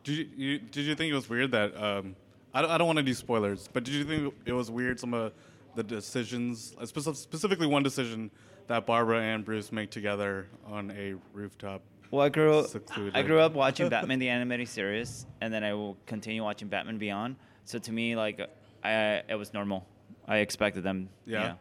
[0.02, 2.14] Did you, you did you think it was weird that um,
[2.52, 5.00] I don't, I don't want to do spoilers, but did you think it was weird
[5.00, 5.32] some of
[5.74, 8.30] the decisions, uh, specifically one decision
[8.66, 11.82] that Barbara and Bruce make together on a rooftop?
[12.10, 12.66] Well, I grew up.
[12.68, 13.16] secluded?
[13.16, 16.98] I grew up watching Batman the animated series, and then I will continue watching Batman
[16.98, 17.36] Beyond.
[17.64, 18.40] So to me, like,
[18.82, 19.86] I it was normal.
[20.26, 21.08] I expected them.
[21.26, 21.40] Yeah.
[21.40, 21.58] You know.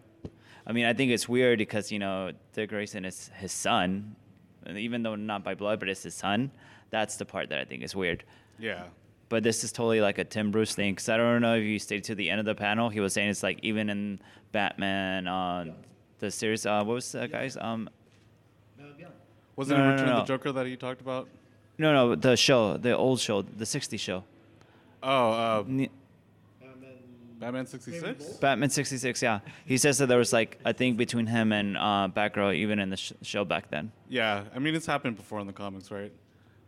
[0.66, 4.16] I mean, I think it's weird because you know Dick Grayson is his son,
[4.66, 6.52] and even though not by blood, but it's his son.
[6.90, 8.24] That's the part that I think is weird.
[8.60, 8.84] Yeah.
[9.30, 10.94] But this is totally like a Tim Bruce thing.
[10.94, 12.90] Because I don't know if you stayed to the end of the panel.
[12.90, 14.20] He was saying it's like even in
[14.52, 15.74] Batman, uh,
[16.20, 16.66] the series.
[16.68, 17.58] Uh, what was that guy's?
[17.58, 17.90] Um,
[19.56, 20.20] Was No, it no, Return of no.
[20.22, 21.28] the Joker that he talked about?
[21.78, 24.24] no, no, the show, the old show, the '60s show.
[25.02, 25.64] Oh, uh,
[27.40, 28.24] Batman 66?
[28.38, 29.40] Batman 66, yeah.
[29.66, 32.90] He says that there was like a thing between him and uh, Batgirl even in
[32.90, 33.92] the sh- show back then.
[34.08, 36.14] Yeah, I mean, it's happened before in the comics, right?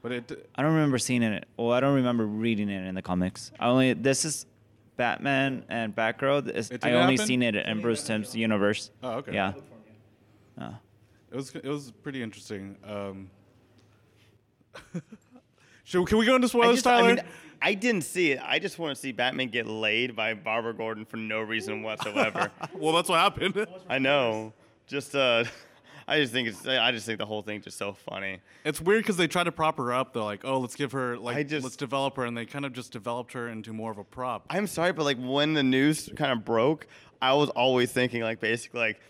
[0.02, 1.45] But it, I don't remember seeing it.
[1.56, 3.52] Well, I don't remember reading it in the comics.
[3.58, 4.45] I only this is
[4.98, 6.43] Batman and Batgirl.
[6.54, 7.26] This, It I only happen?
[7.26, 8.91] seen it in Bruce Timm's universe.
[9.02, 9.34] Oh, okay.
[9.34, 9.54] Yeah.
[10.60, 10.71] Uh,
[11.31, 12.77] it was it was pretty interesting.
[12.83, 13.29] Um,
[15.83, 17.15] should, can we go into I, spoilers, just, I, Tyler?
[17.15, 17.23] mean,
[17.61, 18.39] I didn't see it.
[18.43, 22.51] I just want to see Batman get laid by Barbara Gordon for no reason whatsoever.
[22.73, 23.65] well, that's what happened.
[23.89, 24.53] I know.
[24.88, 25.45] Just uh,
[26.07, 26.67] I just think it's.
[26.67, 28.39] I just think the whole thing just so funny.
[28.63, 30.13] It's weird because they try to prop her up.
[30.13, 32.73] They're like, "Oh, let's give her like, just- let's develop her," and they kind of
[32.73, 34.45] just developed her into more of a prop.
[34.49, 36.88] I'm sorry, but like when the news kind of broke,
[37.21, 39.01] I was always thinking like basically like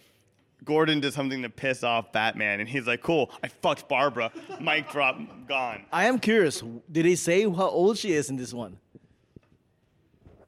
[0.64, 4.90] Gordon did something to piss off Batman, and he's like, "Cool, I fucked Barbara." Mic
[4.90, 5.86] drop, gone.
[5.92, 6.64] I am curious.
[6.92, 8.80] Did they say how old she is in this one?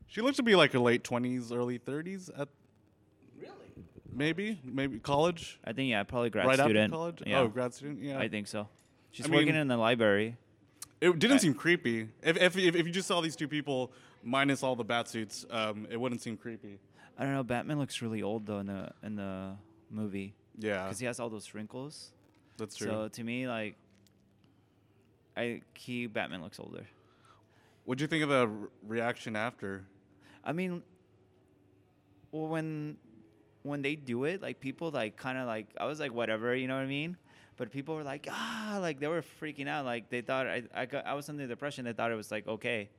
[0.08, 2.30] She looks to be like her late twenties, early thirties.
[2.36, 2.48] At
[3.40, 3.52] really,
[4.12, 5.60] maybe, maybe college.
[5.64, 6.78] I think yeah, probably grad right student.
[6.78, 7.24] after college.
[7.26, 7.40] Yeah.
[7.42, 8.02] Oh, grad student.
[8.02, 8.68] Yeah, I think so.
[9.12, 10.38] She's I working mean- in the library.
[11.00, 12.10] It didn't seem creepy.
[12.24, 13.92] If, if, if, if you just saw these two people
[14.24, 16.80] minus all the bat suits, um, it wouldn't seem creepy.
[17.20, 17.44] I don't know.
[17.44, 19.52] Batman looks really old though in the in the
[19.90, 20.34] movie.
[20.58, 20.84] Yeah.
[20.84, 22.12] Because he has all those wrinkles.
[22.58, 22.88] That's true.
[22.88, 23.76] So to me, like,
[25.36, 26.86] I key Batman looks older.
[27.86, 29.86] What'd you think of the re- reaction after?
[30.44, 30.82] I mean,
[32.32, 32.98] well, when
[33.64, 36.68] when they do it, like people like kind of like I was like whatever, you
[36.68, 37.18] know what I mean?
[37.56, 40.86] But people were like ah, like they were freaking out, like they thought I I,
[40.86, 42.90] got, I was under the impression they thought it was like okay,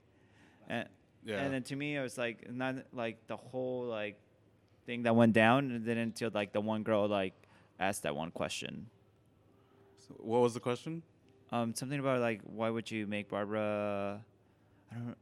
[0.69, 0.89] and
[1.25, 1.41] Yeah.
[1.41, 4.19] and then to me it was like not like the whole like
[4.89, 7.35] thing that went down, and then until like the one girl like
[7.79, 8.87] asked that one question.
[10.17, 11.03] What was the question?
[11.53, 14.21] Um, something about like why would you make Barbara?
[14.91, 15.17] I don't.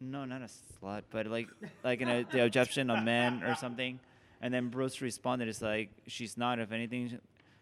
[0.00, 1.48] No, not a slut, but like
[1.84, 4.00] like in a, the objection of men or something.
[4.40, 6.58] And then Bruce responded, "It's like she's not.
[6.58, 7.20] If anything,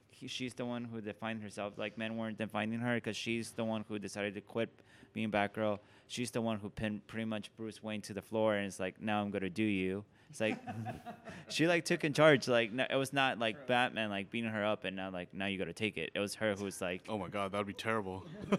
[0.08, 1.74] he, she's the one who defined herself.
[1.76, 4.70] Like men weren't defining her because she's the one who decided to quit
[5.12, 5.80] being Batgirl.
[6.06, 9.02] She's the one who pinned pretty much Bruce Wayne to the floor, and it's like
[9.02, 10.04] now I'm gonna do you.
[10.30, 10.58] It's like
[11.48, 12.48] she like took in charge.
[12.48, 15.46] Like no, it was not like Batman like beating her up, and now like now
[15.46, 16.10] you gotta take it.
[16.14, 18.24] It was her who was like, Oh my god, that would be terrible.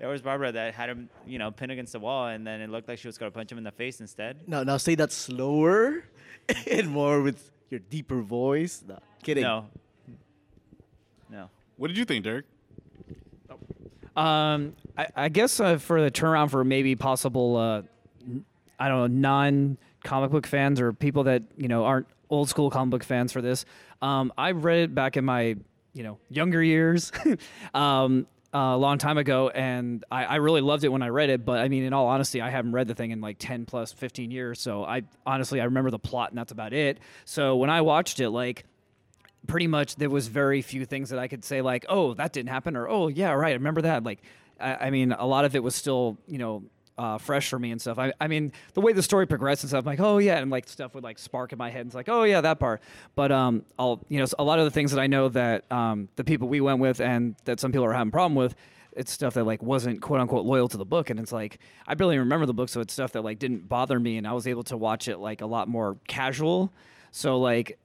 [0.00, 2.70] it was Barbara that had him, you know, pinned against the wall, and then it
[2.70, 4.38] looked like she was gonna punch him in the face instead.
[4.48, 6.04] Now, now say that slower
[6.70, 8.82] and more with your deeper voice.
[8.88, 9.44] No, kidding.
[9.44, 9.66] No.
[11.30, 11.50] No.
[11.76, 12.46] What did you think, Derek?
[14.16, 17.82] Um, I, I guess uh, for the turnaround for maybe possible, uh,
[18.26, 18.44] n-
[18.80, 19.78] I don't know, non
[20.08, 23.42] comic book fans or people that you know aren't old school comic book fans for
[23.42, 23.64] this.
[24.00, 25.56] Um, I read it back in my
[25.92, 27.12] you know younger years,
[27.74, 31.44] um, a long time ago, and I, I really loved it when I read it.
[31.44, 33.92] But I mean, in all honesty, I haven't read the thing in like ten plus
[33.92, 34.60] fifteen years.
[34.60, 36.98] So I honestly I remember the plot and that's about it.
[37.26, 38.64] So when I watched it, like
[39.46, 42.48] pretty much there was very few things that I could say like, oh, that didn't
[42.48, 44.04] happen, or oh, yeah, right, I remember that.
[44.04, 44.22] Like,
[44.58, 46.64] I, I mean, a lot of it was still, you know,
[46.98, 47.98] uh, fresh for me and stuff.
[47.98, 50.50] I, I mean, the way the story progressed and stuff, I'm like, oh yeah, and
[50.50, 51.82] like stuff would like spark in my head.
[51.82, 52.82] And it's like, oh yeah, that part.
[53.14, 56.08] But um, I'll, you know, a lot of the things that I know that um,
[56.16, 58.54] the people we went with and that some people are having a problem with.
[58.92, 61.94] It's stuff that like wasn't quote unquote loyal to the book, and it's like I
[61.94, 64.48] barely remember the book, so it's stuff that like didn't bother me, and I was
[64.48, 66.72] able to watch it like a lot more casual.
[67.12, 67.78] So like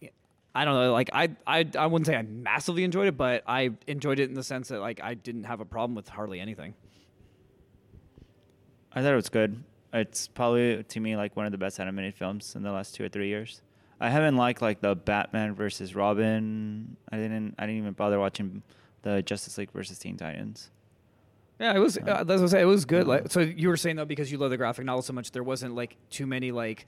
[0.55, 3.71] I don't know, like I, I I wouldn't say I massively enjoyed it, but I
[3.85, 6.73] enjoyed it in the sense that like I didn't have a problem with hardly anything.
[8.93, 9.63] I thought it was good.
[9.93, 13.03] It's probably to me like one of the best animated films in the last two
[13.03, 13.61] or three years.
[13.99, 16.97] I haven't liked like the Batman versus Robin.
[17.11, 17.55] I didn't.
[17.57, 18.63] I didn't even bother watching
[19.03, 20.71] the Justice League versus Teen Titans.
[21.59, 21.97] Yeah, it was.
[21.97, 22.61] Uh, that's what I say.
[22.61, 23.07] It was good.
[23.07, 25.43] Like, so you were saying though, because you love the graphic novel so much, there
[25.43, 26.85] wasn't like too many like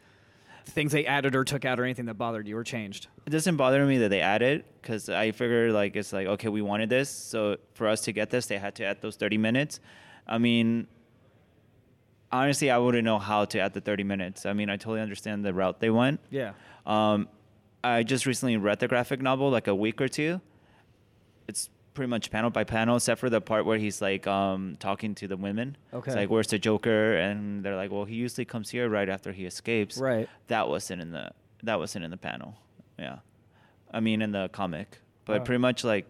[0.65, 3.07] things they added or took out or anything that bothered you or changed.
[3.25, 6.61] It doesn't bother me that they added because I figure like it's like okay, we
[6.61, 9.79] wanted this, so for us to get this, they had to add those thirty minutes.
[10.27, 10.87] I mean,
[12.41, 14.45] honestly, I wouldn't know how to add the thirty minutes.
[14.45, 16.19] I mean, I totally understand the route they went.
[16.29, 16.53] Yeah.
[16.85, 17.27] Um,
[17.83, 20.41] I just recently read the graphic novel like a week or two.
[21.47, 25.15] It's pretty much panel by panel, except for the part where he's like um, talking
[25.15, 25.77] to the women.
[25.93, 26.11] Okay.
[26.11, 27.15] It's like, where's the Joker?
[27.15, 29.97] And they're like, well, he usually comes here right after he escapes.
[29.97, 30.27] Right.
[30.47, 31.31] That wasn't in the
[31.63, 32.55] that wasn't in the panel.
[32.99, 33.17] Yeah.
[33.93, 35.43] I mean, in the comic, but Oh.
[35.45, 36.05] pretty much like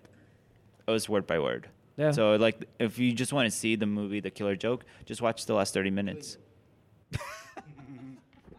[0.88, 1.68] it was word by word.
[1.98, 2.12] Yeah.
[2.12, 5.46] So like, if you just want to see the movie The Killer Joke, just watch
[5.46, 6.38] the last thirty minutes.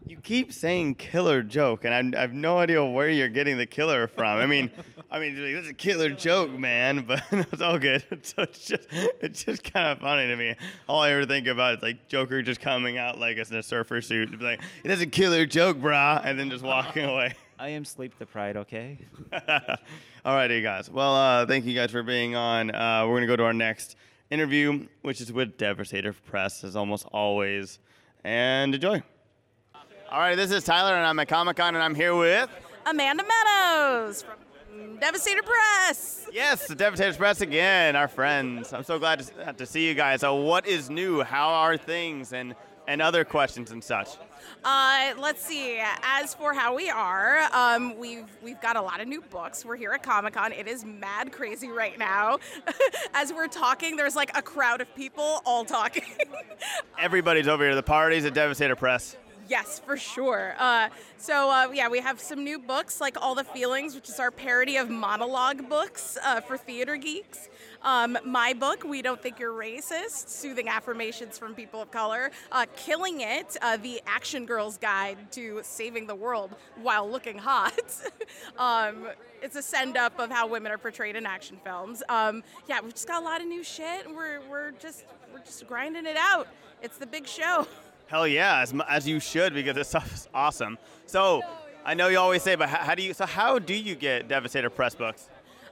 [0.09, 3.65] You keep saying killer joke, and I, I have no idea where you're getting the
[3.65, 4.39] killer from.
[4.39, 4.71] I mean,
[5.11, 8.03] I mean, like, it's a killer joke, man, but it's all good.
[8.23, 10.55] So it's just, it's just kind of funny to me.
[10.87, 13.63] All I ever think about is like Joker just coming out like it's in a
[13.63, 17.33] surfer suit, and be like, "It's a killer joke, brah," and then just walking away.
[17.59, 18.57] I am sleep deprived.
[18.57, 18.99] Okay.
[20.25, 20.89] All righty, guys.
[20.89, 22.73] Well, uh, thank you guys for being on.
[22.73, 23.95] Uh, we're gonna go to our next
[24.29, 27.79] interview, which is with Devastator Press, as almost always,
[28.23, 29.01] and enjoy.
[30.11, 32.49] All right, this is Tyler, and I'm at Comic Con, and I'm here with.
[32.85, 36.27] Amanda Meadows from Devastator Press.
[36.31, 38.71] Yes, the Devastator Press again, our friends.
[38.71, 40.21] I'm so glad to, to see you guys.
[40.21, 41.23] So, what is new?
[41.23, 42.33] How are things?
[42.33, 42.55] And
[42.87, 44.09] and other questions and such.
[44.63, 45.79] Uh, let's see.
[46.01, 49.63] As for how we are, um, we've we've got a lot of new books.
[49.63, 50.51] We're here at Comic Con.
[50.51, 52.39] It is mad crazy right now.
[53.13, 56.03] As we're talking, there's like a crowd of people all talking.
[56.99, 57.75] Everybody's over here.
[57.75, 59.15] The party's at Devastator Press.
[59.49, 60.55] Yes, for sure.
[60.59, 64.19] Uh, so uh, yeah, we have some new books like All the Feelings, which is
[64.19, 67.47] our parody of monologue books uh, for theater geeks.
[67.81, 72.31] Um, my book, We Don't Think You're Racist: Soothing Affirmations from People of Color.
[72.51, 77.79] Uh, Killing It: uh, The Action Girl's Guide to Saving the World While Looking Hot.
[78.57, 79.07] um,
[79.41, 82.03] it's a send up of how women are portrayed in action films.
[82.09, 85.43] Um, yeah, we've just got a lot of new shit, and we're we're just we're
[85.43, 86.47] just grinding it out.
[86.81, 87.65] It's the big show.
[88.07, 90.77] Hell yeah, as, as you should because this stuff is awesome.
[91.05, 91.41] So,
[91.85, 93.13] I know you always say, but how, how do you?
[93.13, 95.29] So, how do you get Devastator Press books?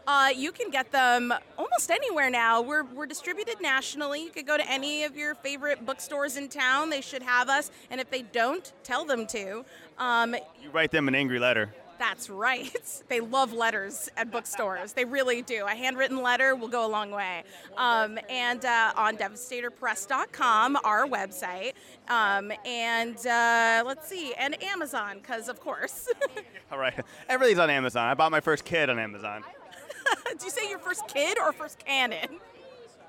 [0.08, 2.62] Uh, you can get them almost anywhere now.
[2.62, 4.24] We're, we're distributed nationally.
[4.24, 6.92] You could go to any of your favorite bookstores in town.
[6.92, 7.72] They should have us.
[7.90, 9.66] And if they don't, tell them to.
[9.98, 11.74] Um, You write them an angry letter.
[11.98, 12.72] That's right.
[13.08, 14.94] They love letters at bookstores.
[14.94, 15.66] They really do.
[15.66, 17.44] A handwritten letter will go a long way.
[17.78, 21.74] Um, and uh, on DevastatorPress.com, our website,
[22.10, 26.10] um, and uh, let's see, and Amazon, because of course.
[26.72, 26.94] All right.
[27.30, 28.08] Everything's on Amazon.
[28.10, 29.44] I bought my first kid on Amazon.
[30.28, 32.40] Did you say your first kid or first canon?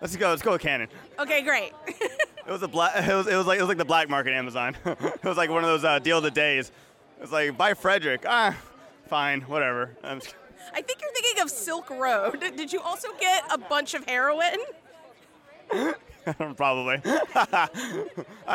[0.01, 0.29] Let's go.
[0.29, 0.89] Let's go with Canon.
[1.19, 1.73] Okay, great.
[1.87, 2.93] It was a black.
[2.97, 4.77] It was, it was like it was like the black market Amazon.
[4.85, 6.71] it was like one of those uh, deal of the days.
[7.19, 8.25] It was like buy Frederick.
[8.29, 8.55] Ah,
[9.09, 9.97] fine, whatever.
[10.03, 10.35] I'm just-
[10.75, 12.41] I think you're thinking of Silk Road.
[12.41, 14.57] Did you also get a bunch of heroin?
[16.57, 17.01] Probably.
[17.05, 17.69] I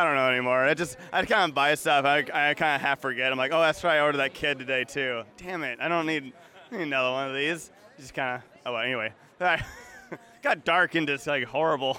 [0.04, 0.64] don't know anymore.
[0.66, 2.04] I just I kind of buy stuff.
[2.06, 3.32] I, I kind of half forget.
[3.32, 3.96] I'm like, oh, that's right.
[3.98, 5.24] I ordered that kid today too.
[5.38, 5.80] Damn it.
[5.80, 6.34] I don't need,
[6.72, 7.72] I need another one of these.
[7.98, 8.42] Just kind of.
[8.66, 8.82] Oh well.
[8.84, 9.14] Anyway,
[10.44, 11.98] got dark into like horrible.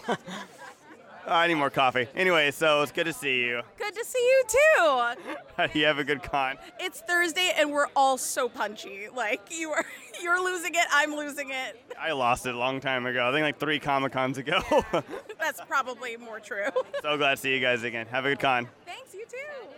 [1.26, 2.08] Uh, I need more coffee.
[2.16, 3.62] Anyway, so it's good to see you.
[3.78, 5.72] Good to see you too.
[5.78, 6.56] you have a good con.
[6.80, 9.06] It's Thursday and we're all so punchy.
[9.14, 9.84] Like you are
[10.22, 11.80] you're losing it, I'm losing it.
[12.00, 13.28] I lost it a long time ago.
[13.28, 14.60] I think like three Comic Cons ago.
[15.38, 16.66] That's probably more true.
[17.02, 18.06] so glad to see you guys again.
[18.06, 18.68] Have a good con.
[18.84, 19.68] Thanks, you too.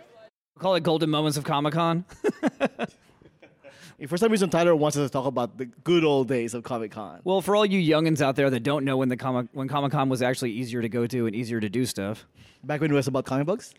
[0.59, 2.05] Call it golden moments of Comic Con.
[4.07, 6.91] For some reason, Tyler wants us to talk about the good old days of Comic
[6.91, 7.21] Con.
[7.25, 9.93] well, for all you youngins out there that don't know when the comic when Comic
[9.93, 12.27] Con was actually easier to go to and easier to do stuff.
[12.63, 13.75] Back when it was about comic books?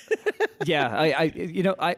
[0.64, 1.96] yeah, I, I, you know, I,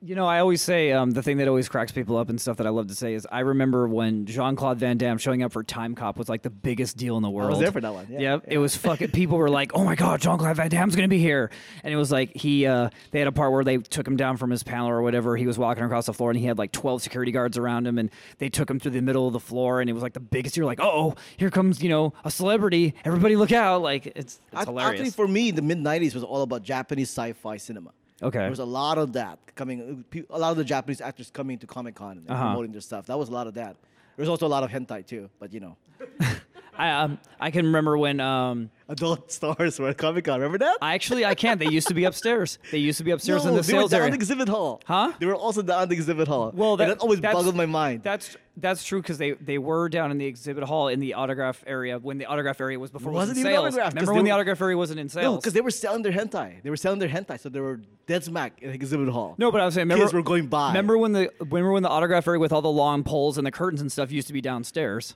[0.00, 2.58] you know, I always say um, the thing that always cracks people up and stuff
[2.58, 5.52] that I love to say is I remember when Jean Claude Van Damme showing up
[5.52, 7.48] for Time Cop was like the biggest deal in the world.
[7.48, 8.20] I was there for that one, yeah.
[8.20, 9.10] Yep, it was fucking.
[9.10, 11.50] People were like, "Oh my god, Jean Claude Van Damme's gonna be here,"
[11.82, 12.64] and it was like he.
[12.64, 15.36] Uh, they had a part where they took him down from his panel or whatever.
[15.36, 17.98] He was walking across the floor and he had like twelve security guards around him,
[17.98, 20.20] and they took him through the middle of the floor, and it was like the
[20.20, 20.56] biggest.
[20.56, 22.94] You're like, "Oh, here comes you know a celebrity!
[23.04, 25.00] Everybody look out!" Like it's it's Act- hilarious.
[25.00, 27.90] Actually, for me, the mid '90s was all about Japanese sci-fi cinema.
[28.22, 28.38] Okay.
[28.40, 30.04] there was a lot of that coming.
[30.30, 32.42] A lot of the Japanese actors coming to Comic Con and Uh-huh.
[32.42, 33.06] promoting their stuff.
[33.06, 33.76] That was a lot of that.
[34.16, 35.76] There was also a lot of hentai too, but you know,
[36.78, 40.40] I um I can remember when um adult stars were at Comic Con.
[40.40, 40.78] Remember that?
[40.80, 41.58] I actually I can't.
[41.58, 42.58] They used to be upstairs.
[42.70, 44.14] They used to be upstairs no, in the they were down area.
[44.14, 44.80] exhibit hall.
[44.86, 45.12] Huh?
[45.18, 46.52] They were also down in the exhibit hall.
[46.54, 48.02] Well, that, that always boggled my mind.
[48.04, 51.62] That's that's true because they they were down in the exhibit hall in the autograph
[51.66, 53.66] area when the autograph area was before it was Wasn't in even sales.
[53.66, 55.24] autograph, Remember when the autograph area wasn't in sales?
[55.24, 56.62] no, because they were selling their hentai.
[56.62, 59.34] They were selling their hentai, so they were dead smack in the exhibit hall.
[59.38, 60.68] No, but I was saying, remember, kids were going by.
[60.68, 63.50] Remember when the remember when the autograph area with all the long poles and the
[63.52, 65.14] curtains and stuff used to be downstairs,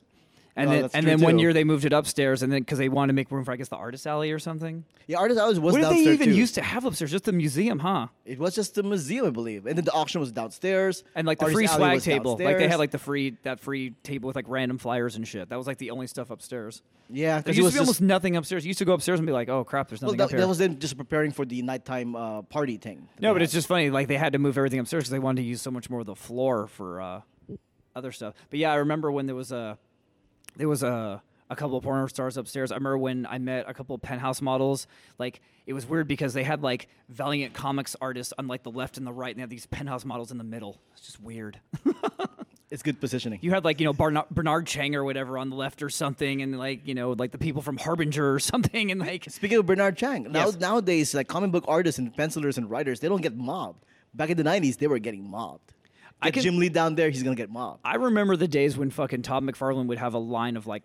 [0.55, 1.43] and Oh, then that's and true then one too.
[1.43, 3.57] year they moved it upstairs, and then because they wanted to make room for I
[3.57, 4.85] guess the artist alley or something.
[5.07, 6.35] Yeah, artist hours was what did they even too.
[6.35, 7.11] used to have upstairs?
[7.11, 8.09] Just the museum, huh?
[8.25, 11.05] It was just the museum, I believe, and then the auction was downstairs.
[11.15, 12.71] And like the Artist free alley swag was table, like they downstairs.
[12.71, 15.49] had like the free that free table with like random flyers and shit.
[15.49, 16.83] That was like the only stuff upstairs.
[17.11, 18.65] yeah, There because used it to was be just, almost nothing upstairs.
[18.65, 20.31] You used to go upstairs and be like, "Oh crap, there's well, nothing that, up
[20.31, 23.09] here." that was them just preparing for the nighttime uh, party thing.
[23.17, 23.43] that no, they but had.
[23.45, 23.91] it's just funny.
[23.91, 26.01] Like they had to move everything upstairs because they wanted to use so much more
[26.01, 27.21] of the floor for uh,
[27.97, 28.35] other stuff.
[28.51, 29.79] But yeah, I remember when there was a
[30.57, 32.73] there was a a couple of porn stars upstairs.
[32.73, 34.87] I remember when I met a couple of penthouse models.
[35.19, 38.97] Like it was weird because they had like Valiant Comics artists on like the left
[38.97, 40.81] and the right, and they had these penthouse models in the middle.
[40.95, 41.61] It's just weird.
[42.71, 43.39] it's good positioning.
[43.43, 46.41] You had like you know Barna- Bernard Chang or whatever on the left or something,
[46.41, 49.67] and like you know like the people from Harbinger or something, and like Speaking of
[49.67, 50.59] Bernard Chang, now Yes.
[50.59, 53.85] nowadays like comic book artists and pencilers and writers, they don't get mobbed.
[54.15, 55.75] Back in the '90s, they were getting mobbed.
[56.23, 57.81] I can- Jim Lee down there, he's gonna get mobbed.
[57.85, 60.83] I remember the days when fucking Todd McFarlane would have a line of like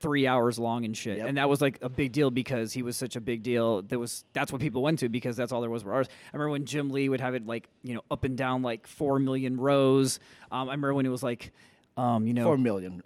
[0.00, 1.28] three hours long and shit, Yep.
[1.28, 3.80] and that was like a big deal because he was such a big deal.
[3.82, 6.08] That was that's what people went to because that's all there was were ours.
[6.32, 8.86] I remember when Jim Lee would have it like you know up and down like
[8.86, 10.18] four million rows.
[10.52, 11.52] Um, I remember when it was like,
[11.96, 13.02] um, you know, Four million.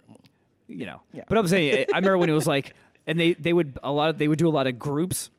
[0.67, 1.01] you know.
[1.13, 1.23] Yeah.
[1.29, 2.73] But I'm saying, I remember when it was like,
[3.07, 5.29] and they they would a lot of they would do a lot of groups.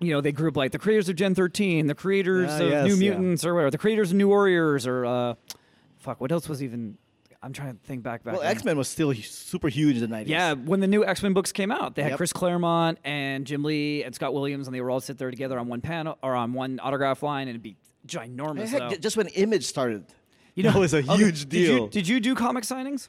[0.00, 2.86] You know, they group like the creators of Gen 13, the creators Ah, of yes,
[2.88, 3.16] New yeah.
[3.16, 5.34] Mutants, or whatever, the creators of New Warriors, or uh,
[6.04, 6.96] fuck, what else was even?
[7.42, 8.34] I'm trying to think back back.
[8.34, 8.42] Well.
[8.42, 10.28] X Men was still hu- super huge in the '90s.
[10.28, 12.16] Yeah, when the new X Men books came out, they had Yep.
[12.16, 15.58] Chris Claremont and Jim Lee and Scott Williams, and they were all sit there together
[15.58, 17.76] on one panel or on one autograph line, and it'd be
[18.06, 18.68] ginormous.
[18.68, 18.96] Heck, though.
[18.96, 20.04] just when Image started,
[20.54, 21.86] you know, that was a huge did you- deal.
[21.88, 23.08] Did you, do comic signings?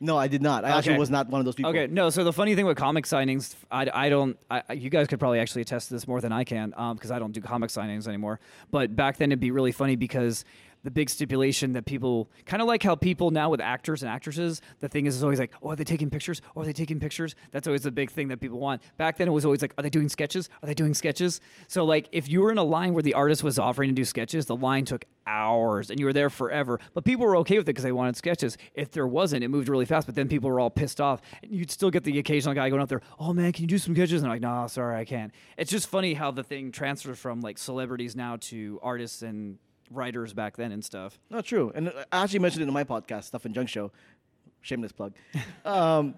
[0.00, 0.64] no, I did not.
[0.64, 0.98] I actually Okay.
[1.00, 1.70] was not one of those people.
[1.70, 2.10] Okay, no.
[2.10, 4.36] So the funny thing with comic signings, I, I don't.
[4.50, 6.94] I, I- you guys could probably actually attest to this more than I can, um,
[6.96, 8.38] because I don't do comic signings anymore.
[8.70, 10.44] But back then, it'd be really funny because
[10.84, 14.60] the big stipulation that people kind of like how people now with actors and actresses,
[14.80, 16.40] the thing is, is always like, oh, are they taking pictures?
[16.54, 17.34] Oh, are they taking pictures?
[17.50, 18.82] That's always the big thing that people want.
[18.98, 20.48] Back then, it was always like, are they doing sketches?
[20.62, 21.40] Are they doing sketches?
[21.66, 24.04] So like, if you were in a line where the artist was offering to do
[24.04, 26.78] sketches, the line took hours and you were there forever.
[26.92, 28.58] But people were okay with it because they wanted sketches.
[28.74, 30.06] If there wasn't, it moved really fast.
[30.06, 31.22] But then people were all pissed off.
[31.42, 33.78] And you'd still get the occasional guy going up there, oh man, can you do
[33.78, 34.22] some sketches?
[34.22, 35.32] And I'm like, no, sorry, I can't.
[35.56, 39.58] It's just funny how the thing transfers from like celebrities now to artists and
[39.94, 41.18] writers back then and stuff.
[41.30, 41.72] Not true.
[41.74, 43.90] And I actually mentioned it in my podcast, Stuff and Junk Show.
[44.62, 45.12] Shameless plug.
[45.64, 46.14] Um,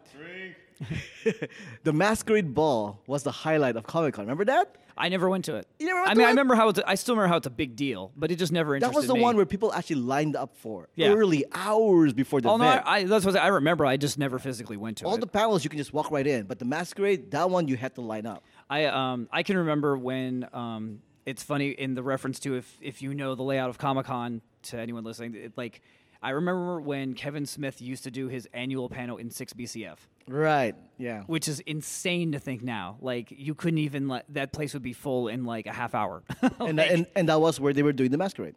[1.84, 4.24] the Masquerade Ball was the highlight of Comic Con.
[4.24, 4.76] Remember that?
[4.98, 5.66] I never went to it.
[5.78, 7.46] You never went I to mean, I remember how it's, I still remember how it's
[7.46, 8.92] a big deal, but it just never interested me.
[8.94, 9.20] That was the me.
[9.22, 11.08] one where people actually lined up for Yeah.
[11.12, 12.82] early hours before the Oh no, event.
[12.86, 13.84] I, I, that's what I remember.
[13.84, 15.14] I just never physically went to All it.
[15.14, 17.76] All the panels you can just walk right in, but the Masquerade, that one you
[17.76, 18.42] had to line up.
[18.70, 23.02] I um I can remember when um it's funny in the reference to if if
[23.02, 25.82] you know the layout of Comic Con to anyone listening, it, like
[26.22, 29.96] I remember when Kevin Smith used to do his annual panel in six BCF.
[30.28, 30.74] Right.
[30.98, 31.22] Yeah.
[31.26, 32.96] Which is insane to think now.
[33.00, 36.22] Like you couldn't even let that place would be full in like a half hour.
[36.60, 38.54] and, that, and and that was where they were doing the Masquerade.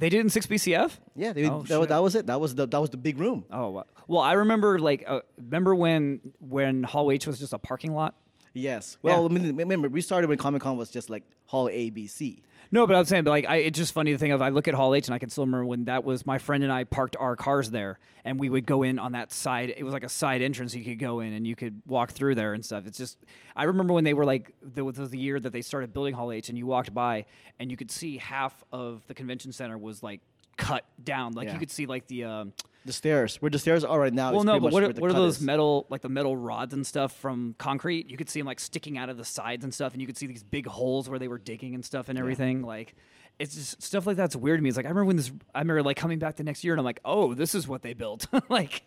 [0.00, 0.92] They did in six BCF.
[1.16, 2.26] Yeah, they, Oh, that, was- that was it.
[2.26, 3.44] That was the that was the big room.
[3.50, 7.94] Oh well, I remember like uh, remember when when Hall H was just a parking
[7.94, 8.14] lot.
[8.58, 8.98] Yes.
[9.02, 12.06] Well, I mean, remember we started when Comic Con was just like Hall A, B,
[12.06, 12.42] C.
[12.70, 14.42] No, but I'm saying, but like, I, it's just funny to think of.
[14.42, 16.62] I look at Hall H, and I can still remember when that was my friend
[16.62, 19.72] and I parked our cars there, and we would go in on that side.
[19.74, 22.34] It was like a side entrance you could go in, and you could walk through
[22.34, 22.86] there and stuff.
[22.86, 23.16] It's just,
[23.56, 26.50] I remember when they were like, was the year that they started building Hall H,
[26.50, 27.24] and you walked by,
[27.58, 30.20] and you could see half of the convention center was like
[30.58, 31.32] cut down.
[31.32, 31.54] Like Yeah.
[31.54, 32.24] you could see like the.
[32.24, 32.52] Um,
[32.88, 34.32] The stairs, where the stairs are right now.
[34.32, 35.42] well, no, but what are, what are those is.
[35.42, 38.10] metal, like the metal rods and stuff from concrete?
[38.10, 40.16] You could see them like sticking out of the sides and stuff, and you could
[40.16, 42.62] see these big holes where they were digging and stuff and everything.
[42.62, 42.94] Like,
[43.38, 44.70] it's just stuff like that's weird to me.
[44.70, 46.80] It's like I remember when this, I remember like coming back the next year, and
[46.80, 48.26] I'm like, oh, this is what they built.
[48.48, 48.84] like,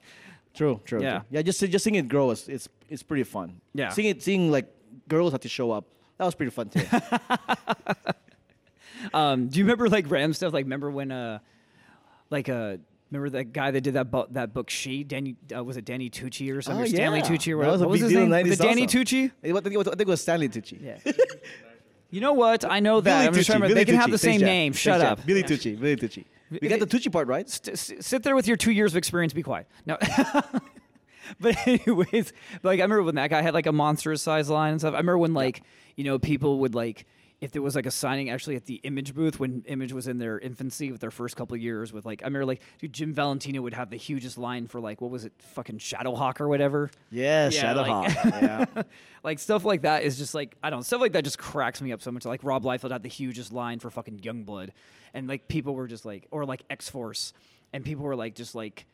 [0.55, 1.01] True, true.
[1.01, 1.19] Yeah.
[1.19, 1.27] true.
[1.29, 1.41] yeah.
[1.43, 3.61] Just just seeing it grow is it's it's pretty fun.
[3.73, 3.89] Yeah.
[3.89, 4.65] seeing it, seeing like
[5.07, 5.85] girls have to show up.
[6.17, 6.85] That was pretty fun too.
[9.13, 10.53] um, do you remember like random stuff?
[10.53, 11.39] Like, remember when, uh,
[12.29, 12.77] like, uh.
[13.11, 14.69] Remember that guy that did that bu- that book?
[14.69, 16.81] She Danny uh, was it Danny Tucci or something?
[16.81, 17.25] Oh, Or Stanley yeah.
[17.25, 18.29] Tucci or what, was what was his name?
[18.29, 18.87] the Was it Danny.
[18.87, 19.25] Tucci?
[19.43, 20.81] I think I think it was Stanley Tucci.
[20.81, 21.11] Yeah.
[22.09, 22.69] You know what?
[22.69, 23.17] I know that.
[23.17, 24.71] Billy I'm just Tucci, remember they can have the same Thanks, name.
[24.73, 25.19] Thanks, Shut Jeff.
[25.19, 25.25] up.
[25.25, 25.79] Billy Tucci.
[25.79, 26.25] Billy Tucci.
[26.61, 27.49] We got the Tucci part right.
[27.49, 29.31] St- sit there with your two years of experience.
[29.33, 29.67] Be quiet.
[29.85, 29.97] No.
[31.39, 32.33] but anyways,
[32.63, 34.93] like I remember when that guy had like a monstrous size line and stuff.
[34.93, 35.63] I remember when like
[35.95, 37.05] you know people would like
[37.41, 40.19] if there was like a signing actually at the Image booth when Image was in
[40.19, 43.13] their infancy with their first couple of years with like I remember like dude Jim
[43.13, 46.91] Valentino would have the hugest line for like what was it fucking Shadowhawk or whatever.
[47.09, 48.41] Yeah, like- Shadowhawk.
[48.75, 48.83] yeah.
[49.23, 51.81] like stuff like that is just like I don't know stuff like that just cracks
[51.81, 52.25] me up so much.
[52.25, 54.69] Like Rob Liefeld had the hugest line for fucking Youngblood,
[55.13, 57.33] and like people were just like or like X Force,
[57.73, 58.85] and people were like just like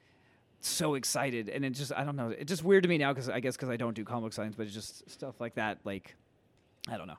[0.62, 2.30] so excited, and it just I don't know.
[2.30, 4.56] It's just weird to me now because I guess because I don't do comic science,
[4.56, 5.80] but it's just stuff like that.
[5.84, 6.16] Like
[6.90, 7.18] I don't know.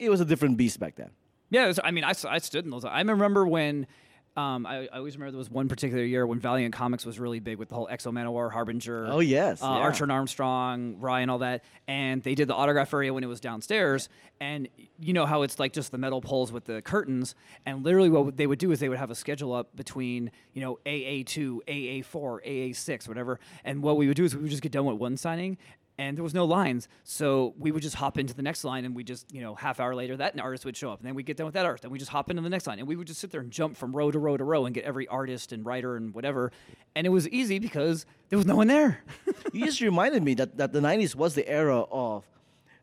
[0.00, 1.10] It was a different beast back then.
[1.50, 2.84] Yeah, was, I mean, I, I stood in those.
[2.84, 3.86] I remember when.
[4.36, 7.40] Um, I, I always remember there was one particular year when Valiant Comics was really
[7.40, 9.08] big with the whole X-O Manowar, Harbinger.
[9.08, 9.72] Oh, yes, uh, yeah.
[9.72, 13.40] Archer and Armstrong, Ryan, all that, and they did the autograph area when it was
[13.40, 14.08] downstairs.
[14.40, 14.68] And
[15.00, 17.34] you know how it's like just the metal poles with the curtains,
[17.66, 20.62] and literally what they would do is they would have a schedule up between you
[20.62, 23.40] know AA two, AA four, AA six, whatever.
[23.64, 25.58] And what we would do is we would just get done with one signing,
[26.00, 26.88] and there was no lines.
[27.04, 29.80] So we would just hop into the next line, and we just, you know, half
[29.80, 31.84] hour later, that artist would show up, and then we get done with that artist,
[31.84, 33.50] and we just hop into the next line, and we would just sit there and
[33.50, 36.52] jump from row to row to row and get every artist and writer and whatever,
[36.96, 39.04] and it was easy because there was no one there.
[39.52, 42.24] you just reminded me that, that the 90s was the era of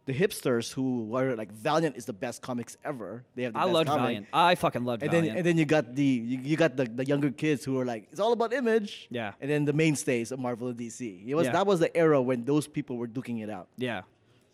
[0.08, 3.24] the hipsters who were like Valiant is the best comics ever.
[3.36, 4.01] They have the I best loved comic.
[4.03, 4.28] Valiant.
[4.34, 5.28] I fucking loved And Valiant.
[5.30, 7.86] then and then you got the you, you got the, the younger kids who were
[7.86, 9.08] like it's all about image.
[9.12, 9.34] Yeah.
[9.39, 11.28] And then the mainstays of Marvel and DC.
[11.28, 11.53] It was Yeah.
[11.53, 13.68] that was the era when those people were duking it out.
[13.78, 14.01] Yeah.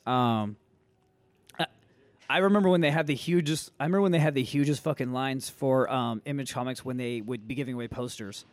[0.06, 0.58] Um,
[1.60, 1.68] I-
[2.30, 3.72] I remember when they had the hugest.
[3.80, 7.22] I remember when they had the hugest fucking lines for um, Image Comics when they
[7.22, 8.46] would be giving away posters.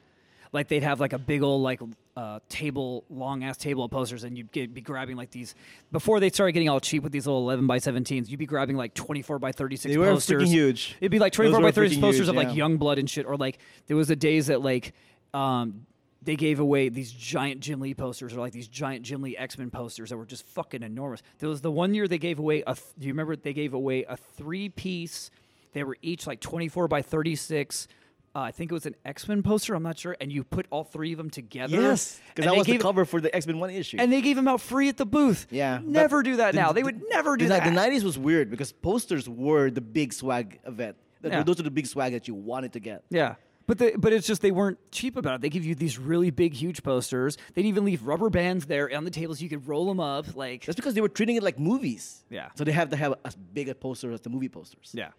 [0.53, 1.81] Like they'd have like a big old like
[2.17, 5.55] uh, table, long ass table of posters, and you'd get, be grabbing like these.
[5.93, 8.77] Before they started getting all cheap with these little eleven by seventeens, you'd be grabbing
[8.77, 10.43] like twenty four by thirty six They were posters.
[10.43, 10.97] freaking huge.
[11.01, 12.55] It'd be like twenty four by thirty six posters huge, of like yeah.
[12.55, 14.93] young blood and shit, or like there was the days that like
[15.33, 15.87] um,
[16.23, 19.57] they gave away these giant Jim Lee posters or like these giant Jim Lee X
[19.57, 21.23] Men posters that were just fucking enormous.
[21.39, 22.75] There was the one year they gave away a.
[22.75, 25.31] Th- do you remember they gave away a three piece?
[25.73, 27.87] They were each like twenty four by thirty six.
[28.35, 29.74] Uh, I think it was an X Men poster.
[29.74, 30.16] I'm not sure.
[30.20, 31.81] And you put all three of them together.
[31.81, 33.97] Yes, because that was the cover for the X Men One issue.
[33.99, 35.47] And they gave them out free at the booth.
[35.51, 36.72] yeah, Never do that the- now.
[36.72, 37.64] They the- would never do the, that.
[37.64, 40.97] The '90s was weird because posters were the big swag event.
[41.24, 41.43] Yeah.
[41.43, 43.03] Those are the big swag that you wanted to get.
[43.11, 43.35] Yeah.
[43.66, 45.41] But they, but it's just they weren't cheap about it.
[45.43, 47.37] They give you these really big, huge posters.
[47.55, 49.41] They'd even leave rubber bands there on the tables.
[49.41, 50.35] You could roll them up.
[50.35, 52.24] Like That's because they were treating it like movies.
[52.31, 52.49] Yeah.
[52.57, 54.91] So they have to have as big a poster as the movie posters.
[54.93, 55.11] yeah,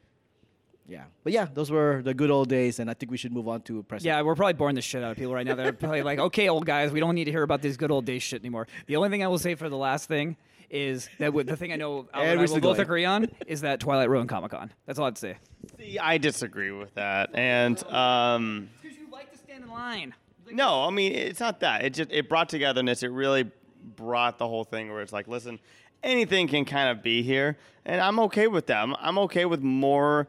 [0.88, 3.48] Yeah, but yeah, those were the good old days, and I think we should move
[3.48, 4.06] on to present.
[4.06, 5.56] Yeah, we're probably boring the shit out of people right now.
[5.56, 8.06] They're probably like, okay, old guys, we don't need to hear about these good old
[8.06, 8.68] days shit anymore.
[8.88, 10.36] The only thing I will say for the last thing
[10.70, 12.80] is that with the thing I know Al and I we're will both going.
[12.82, 14.72] agree on is that Twilight ruined Comic Con.
[14.86, 15.36] That's all I'd say.
[15.78, 20.14] See, I disagree with that, and um, Because you like to stand in line.
[20.52, 21.84] no, I mean it's not that.
[21.86, 23.04] It just it brought togetherness.
[23.04, 23.50] It really
[23.96, 25.60] brought the whole thing where it's like, listen,
[26.04, 28.78] anything can kind of be here, and I'm okay with that.
[28.82, 30.28] I'm, I'm okay with more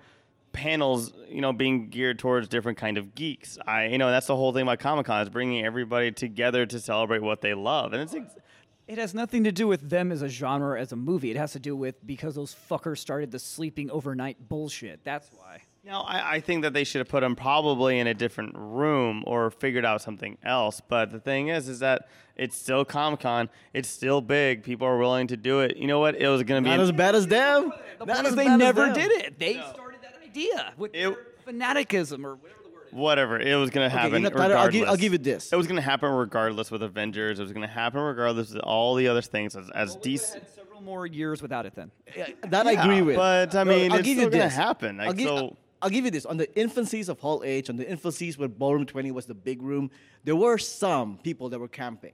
[0.53, 3.59] panels, you know, being geared towards different kind of geeks.
[3.67, 6.79] I, you know, that's the whole thing about Comic Con is bringing everybody together to
[6.81, 8.15] celebrate what they love, and it's.
[8.15, 8.35] Ex-
[8.89, 11.31] It has nothing to do with them as a genre, as a movie.
[11.31, 15.05] It has to do with because those fuckers started the sleeping overnight bullshit.
[15.05, 15.63] That's why.
[15.85, 19.25] No, I, I think that they should have put him probably in a different room
[19.27, 20.81] or figured out something else.
[20.87, 23.49] But the thing is, is that it's still Comic Con.
[23.73, 24.63] It's still big.
[24.63, 25.77] People are willing to do it.
[25.77, 26.15] You know what?
[26.17, 26.77] It was going to be.
[26.77, 27.73] Not as bad as them.
[27.99, 28.95] The Not as is they bad as never them.
[28.95, 29.39] did it.
[29.39, 29.92] They started that
[30.37, 32.93] idea with It- fanaticism or whatever the word is.
[32.93, 33.41] whatever.
[33.41, 34.23] It was going to Okay, happen.
[34.23, 35.53] you know, Tyler, I'll give, I'll give you this.
[35.53, 37.39] It was going to happen regardless with Avengers.
[37.39, 40.35] It was going to happen regardless with all the other things as, as We've DC.
[40.35, 41.91] had several more years without it then.
[42.17, 43.17] Yeah, That I agree with.
[43.17, 44.55] but, I mean, I'll it's give still you gonna this.
[44.55, 44.97] happen.
[44.99, 46.27] Like, I'll, give, so- I'll give you this.
[46.27, 49.63] On the infancies of Hall H, on the infancies where Ballroom 20 was the big
[49.63, 49.91] room,
[50.25, 52.13] there were some people that were camping,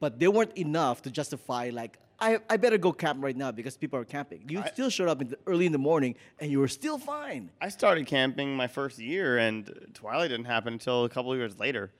[0.00, 1.98] but they weren't enough to justify like.
[2.18, 4.44] I, I better go camp right now because people are camping.
[4.48, 7.50] You still showed up in the, early in the morning and you were still fine.
[7.60, 11.58] I started camping my first year, and Twilight didn't happen until a couple of years
[11.58, 11.90] later.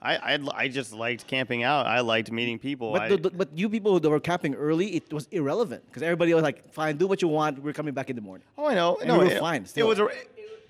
[0.00, 1.86] I, I, I just liked camping out.
[1.86, 2.92] I liked meeting people.
[2.92, 6.02] But, I, the, the- but you people that were camping early, it was irrelevant because
[6.02, 7.60] everybody was like, fine, do what you want.
[7.60, 8.46] We're coming back in the morning.
[8.58, 8.96] oh, I know.
[8.96, 9.98] and no, we were it, fine It was.
[9.98, 10.08] A,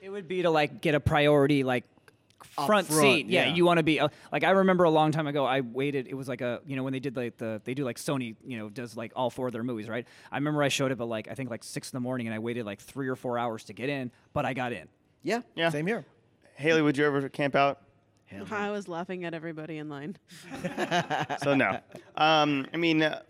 [0.00, 1.95] It would be to like get a priority like Up
[2.44, 3.26] front, front, seat.
[3.26, 3.54] Yeah, yeah.
[3.54, 5.44] you want to be uh, like I remember a long time ago.
[5.44, 6.06] I waited.
[6.08, 8.36] It was like a you know when they did like the they do like Sony
[8.44, 10.06] you know does like all four of their movies right.
[10.30, 12.34] I remember I showed up at like I think like six in the morning and
[12.34, 14.88] I waited like three or four hours to get in, but I got in.
[15.22, 15.70] Yeah, Yeah.
[15.70, 16.04] same here.
[16.56, 17.80] Haley, would you ever camp out?
[18.50, 20.16] I was laughing at everybody in line.
[21.42, 21.78] So no.
[22.16, 23.20] Um, I mean, uh,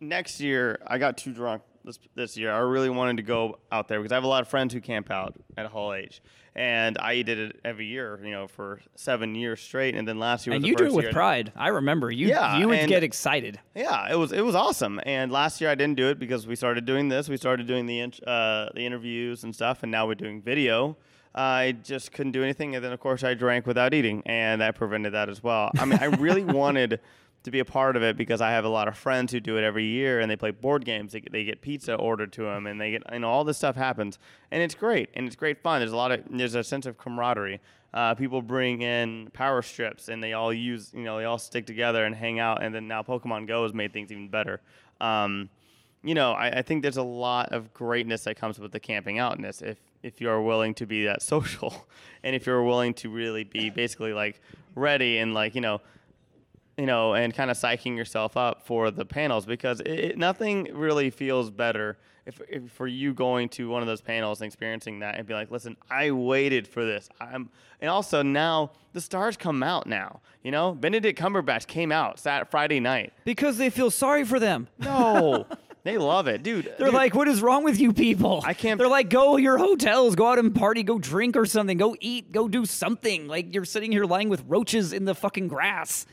[0.00, 2.52] next year I got too drunk this this year.
[2.52, 4.80] I really wanted to go out there because I have a lot of friends who
[4.80, 6.20] camp out at Hall H,
[6.54, 8.18] and I did it every year.
[8.22, 10.92] You know, for seven years straight, and then last year was and you do it
[10.92, 11.52] with year- pride.
[11.56, 12.28] I remember you.
[12.28, 13.58] Yeah, you would and- get excited.
[13.74, 15.00] Yeah, it was it was awesome.
[15.06, 17.28] And last year I didn't do it because we started doing this.
[17.28, 20.96] We started doing the uh, the interviews and stuff, and now we're doing video.
[21.34, 24.74] I just couldn't do anything, and then of course I drank without eating, and that
[24.74, 25.70] prevented that as well.
[25.78, 27.00] I mean, I really wanted
[27.44, 29.56] to be a part of it because I have a lot of friends who do
[29.56, 31.12] it every year, and they play board games.
[31.12, 33.76] They, they get pizza ordered to them, and they get you know all this stuff
[33.76, 34.18] happens,
[34.50, 35.80] and it's great, and it's great fun.
[35.80, 37.60] There's a lot of there's a sense of camaraderie.
[37.92, 41.66] Uh, people bring in power strips, and they all use you know they all stick
[41.66, 44.60] together and hang out, and then now Pokemon Go has made things even better.
[45.00, 45.50] Um,
[46.04, 49.18] you know, I, I think there's a lot of greatness that comes with the camping
[49.18, 51.86] outness if if you are willing to be that social,
[52.22, 54.40] and if you're willing to really be basically like
[54.74, 55.80] ready and like you know,
[56.76, 60.68] you know, and kind of psyching yourself up for the panels because it, it, nothing
[60.72, 65.00] really feels better if, if for you going to one of those panels and experiencing
[65.00, 67.08] that and be like, listen, I waited for this.
[67.20, 67.50] I'm,
[67.80, 70.20] and also now the stars come out now.
[70.42, 73.12] You know, Benedict Cumberbatch came out Sat Friday night.
[73.24, 74.68] Because they feel sorry for them.
[74.78, 75.46] No,
[75.84, 76.66] they love it, dude.
[76.78, 78.40] They're dude, like, what is wrong with you people?
[78.46, 81.76] I can't- They're like, go your hotels, go out and party, go drink or something,
[81.76, 83.26] go eat, go do something.
[83.26, 86.06] Like you're sitting here lying with roaches in the fucking grass.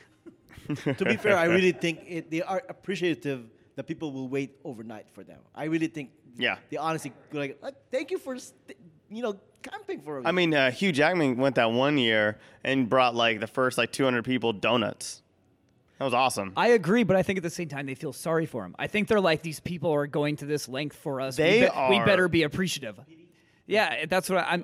[0.76, 5.08] To be fair, I really think it, they are appreciative that people will wait overnight
[5.12, 5.40] for them.
[5.56, 6.12] I really think.
[6.38, 6.58] Yeah.
[6.70, 8.78] They honestly like, like thank you for st-
[9.10, 10.20] you know camping for.
[10.20, 13.48] a I week." mean, uh, Hugh Jackman went that one year and brought like the
[13.48, 15.22] first like 200 people donuts.
[15.98, 16.54] That was awesome.
[16.56, 18.74] I agree, but I think at the same time they feel sorry for him.
[18.80, 21.36] I think they're like these people are going to this length for us.
[21.36, 22.98] They we, be- we better be appreciative.
[23.66, 24.64] Yeah, that's what I, I'm.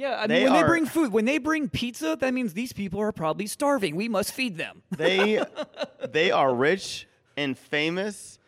[0.00, 2.72] Yeah, I mean, They when they bring food, when they bring pizza, that means these
[2.72, 3.96] people are probably starving.
[3.96, 4.82] We must feed them.
[4.96, 5.44] They
[6.10, 8.38] they are rich and famous.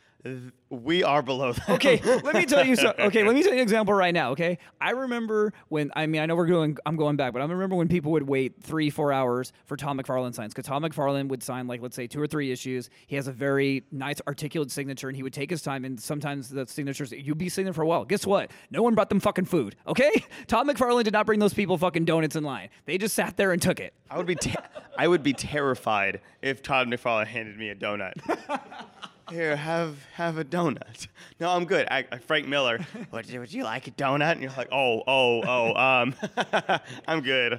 [0.71, 1.69] We are below that.
[1.71, 2.95] okay, let me tell you so.
[3.03, 4.31] Okay, let me tell you an example right now.
[4.31, 6.77] Okay, I remember when I mean I know we're going.
[6.87, 9.99] I'm going back, but I remember when people would wait three, four hours for Tom
[9.99, 12.89] McFarlane signs because Tom McFarlane would sign like let's say two or three issues.
[13.07, 15.85] He has a very nice articulate signature, and he would take his time.
[15.85, 18.05] And sometimes the signatures you'd be sitting there for a while.
[18.05, 18.51] Guess what?
[18.71, 19.75] No one brought them fucking food.
[19.87, 20.13] Okay,
[20.47, 22.69] Tom McFarlane did not bring those people fucking donuts in line.
[22.85, 23.93] They just sat there and took it.
[24.09, 24.55] I would be te-
[24.97, 28.13] I would be terrified if Todd McFarlane handed me a donut.
[29.31, 31.07] here, have have a donut.
[31.41, 31.89] No, I'm good.
[31.91, 32.79] I, I Frank Miller.
[33.11, 34.33] Would you, would you like a donut?
[34.33, 35.75] And you're like, oh, oh, oh.
[35.75, 36.15] Um,
[37.09, 37.59] I'm good.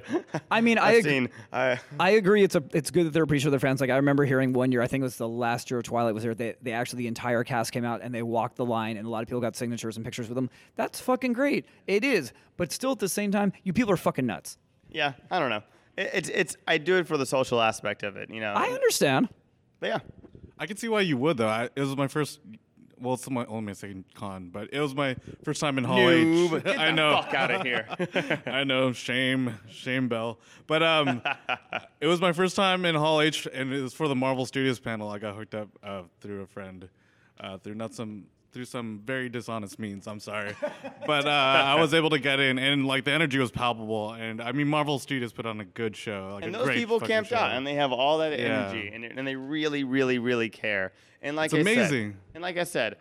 [0.50, 1.28] I mean, I I've agree- seen.
[1.52, 2.42] I, I agree.
[2.44, 3.80] It's a it's good that they're appreciative of their fans.
[3.82, 6.14] Like I remember hearing one year, I think it was the last year of Twilight
[6.14, 6.34] was there.
[6.34, 9.10] They they actually the entire cast came out and they walked the line, and a
[9.10, 10.48] lot of people got signatures and pictures with them.
[10.76, 11.66] That's fucking great.
[11.86, 14.56] It is, but still at the same time, you people are fucking nuts.
[14.90, 15.62] yeah, I don't know.
[15.98, 18.54] It, it's it's I do it for the social aspect of it, you know.
[18.54, 19.28] I understand.
[19.80, 19.98] But yeah,
[20.58, 21.48] I can see why you would though.
[21.48, 22.40] I, it was my first.
[23.00, 25.98] Well, it's my only my second con, but it was my first time in Hall
[25.98, 26.58] Noob.
[26.58, 26.64] H.
[26.64, 27.22] Get I the know.
[27.22, 28.40] fuck outta here.
[28.46, 28.92] I know.
[28.92, 30.38] Shame, shame, Bell.
[30.66, 31.20] But um,
[32.00, 34.78] it was my first time in Hall H, and it was for the Marvel Studios
[34.78, 35.10] panel.
[35.10, 36.88] I got hooked up uh, through a friend,
[37.40, 40.06] uh, through not some through some very dishonest means.
[40.06, 40.54] I'm sorry,
[41.06, 44.12] but uh, I was able to get in, and like the energy was palpable.
[44.12, 46.30] And I mean, Marvel Studios put on a good show.
[46.34, 47.36] Like and those people camped show.
[47.36, 48.68] out and they have all that Yeah.
[48.70, 52.16] energy and, and they really really really care and like It's I said- amazing.
[52.34, 52.96] and like i said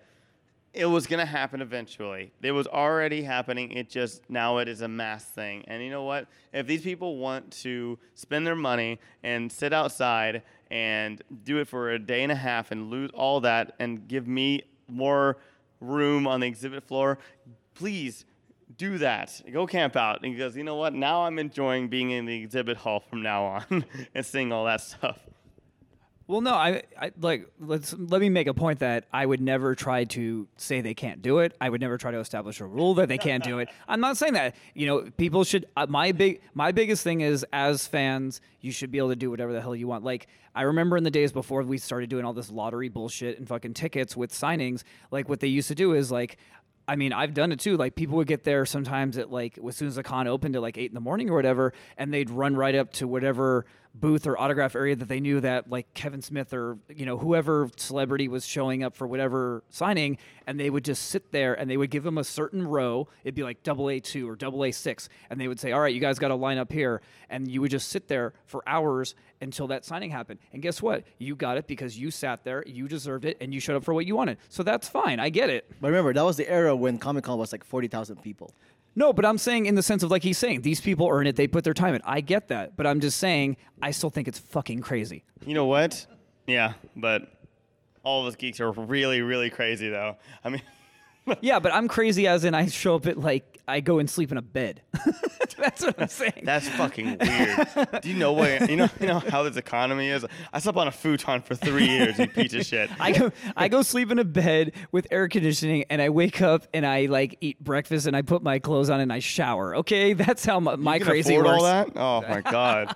[0.74, 4.82] it was going to happen eventually it was already happening it just now it is
[4.82, 8.99] a mass thing and you know what if these people want to spend their money
[9.24, 10.41] and sit outside
[10.72, 14.28] and do it for a day and a half and lose all that and give
[14.28, 15.38] me more
[15.80, 17.20] room on the exhibit floor
[17.76, 18.26] please
[18.78, 19.42] do that.
[19.52, 20.22] Go camp out.
[20.24, 20.94] And he goes, you know what?
[20.94, 24.82] Now I'm enjoying being in the exhibit hall from now on and seeing all that
[24.82, 25.20] stuff.
[26.26, 29.76] Well, no, I, I like let's let me make a point that I would never
[29.76, 31.54] try to say they can't do it.
[31.60, 33.68] I would never try to establish a rule that they can't do it.
[33.88, 34.56] I'm not saying that.
[34.74, 35.66] You know, people should.
[35.76, 39.30] Uh, my big my biggest thing is as fans, you should be able to do
[39.30, 40.06] whatever the hell you want.
[40.06, 43.48] Like I remember in the days before we started doing all this lottery bullshit and
[43.48, 44.84] fucking tickets with signings.
[45.12, 46.38] Like what they used to do is like.
[46.86, 47.78] I mean, I've done it too.
[47.78, 50.62] Like people would get there sometimes at like as soon as the con opened at
[50.62, 53.66] like eight in the morning or whatever, and they'd run right up to whatever
[53.96, 57.70] booth or autograph area that they knew that like Kevin Smith or you know whoever
[57.78, 60.18] celebrity was showing up for whatever signing,
[60.48, 63.08] and they would just sit there and they would give them a certain row.
[63.24, 65.80] It'd be like double A two or double A six, and they would say, "All
[65.80, 68.64] right, you guys got to line up here," and you would just sit there for
[68.68, 70.39] hours until that signing happened.
[70.54, 71.04] And guess what?
[71.20, 73.94] You got it because you sat there, you deserved it, and you showed up for
[73.94, 74.38] what you wanted.
[74.50, 75.20] So that's fine.
[75.20, 75.70] I get it.
[75.82, 78.54] But remember, that was the era when Comic Con was like 40,000 people.
[78.96, 81.36] No, but I'm saying in the sense of like he's saying these people earn it,
[81.36, 82.02] they put their time in.
[82.06, 85.24] I get that, but I'm just saying I still think it's fucking crazy.
[85.46, 86.06] You know what?
[86.46, 87.32] Yeah, but
[88.04, 90.18] all of us geeks are really, really crazy, though.
[90.44, 90.62] I mean,
[91.41, 94.32] yeah, but I'm crazy as in I show up at like I go and sleep
[94.32, 94.82] in a bed.
[95.57, 96.41] That's what I'm saying.
[96.43, 98.01] that's fucking weird.
[98.01, 98.70] Do you know what?
[98.70, 100.26] You know, you know how this economy is.
[100.51, 102.18] I slept on a futon for three years.
[102.20, 102.89] You piece of shit.
[102.99, 106.68] I go I go sleep in a bed with air conditioning and I wake up
[106.74, 109.78] and I like eat breakfast and I put my clothes on and I shower.
[109.78, 111.57] Okay, that's how my, my crazy afford works.
[111.59, 111.91] all that?
[111.95, 112.95] Oh my god.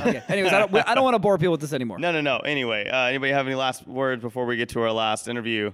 [0.00, 0.22] Okay.
[0.28, 1.98] Anyways, I don't, I don't want to bore people with this anymore.
[1.98, 2.38] No, no, no.
[2.38, 5.72] Anyway, uh, anybody have any last words before we get to our last interview?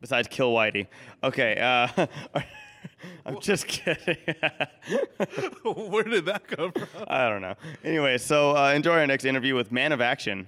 [0.00, 0.86] Besides kill Whitey.
[1.24, 1.58] Okay.
[1.58, 2.06] Uh,
[3.26, 4.16] I'm just kidding.
[5.64, 7.04] Where did that come from?
[7.08, 7.54] I don't know.
[7.84, 10.46] Anyway, so uh, enjoy our next interview with Man of Action.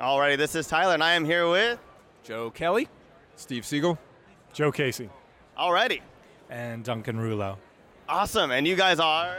[0.00, 1.78] Alrighty, this is Tyler, and I am here with
[2.22, 2.88] Joe Kelly,
[3.36, 3.98] Steve Seagle,
[4.52, 5.10] Joe Casey,
[5.58, 6.02] Alrighty.
[6.50, 7.58] and Duncan Rouleau.
[8.08, 9.34] Awesome, and you guys are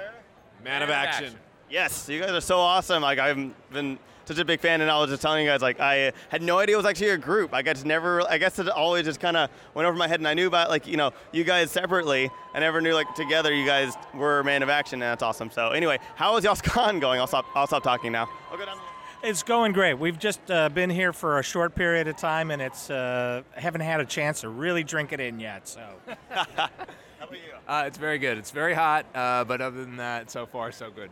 [0.64, 1.34] Man of Action.
[1.70, 3.02] Yes, you guys are so awesome.
[3.02, 3.38] Like I've
[3.72, 4.00] been
[4.30, 6.60] such a big fan, and I was just telling you guys, like I had no
[6.60, 7.54] idea it was actually a group.
[7.54, 10.28] I guess never, I guess it always just kind of went over my head, and
[10.28, 12.30] I knew about like you know you guys separately.
[12.54, 15.50] I never knew like together you guys were Man of Action, and that's awesome.
[15.50, 17.20] So anyway, how is y'all's con going?
[17.20, 17.46] I'll stop.
[17.56, 18.30] I'll stop talking now.
[18.52, 18.78] I'll go down.
[19.22, 19.96] It's going great.
[19.96, 23.82] We've just uh, been here for a short period of time, and it's uh, haven't
[23.82, 25.68] had a chance to really drink it in yet.
[25.68, 25.82] So,
[26.30, 27.38] how about you?
[27.68, 28.38] Uh, it's very good.
[28.38, 31.10] It's very hot, uh, but other than that, so far so good.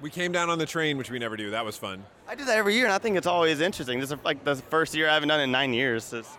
[0.00, 1.50] We came down on the train, which we never do.
[1.50, 2.04] That was fun.
[2.28, 3.98] I do that every year, and I think it's always interesting.
[3.98, 6.12] This is like the first year I haven't done it in nine years.
[6.12, 6.36] It's-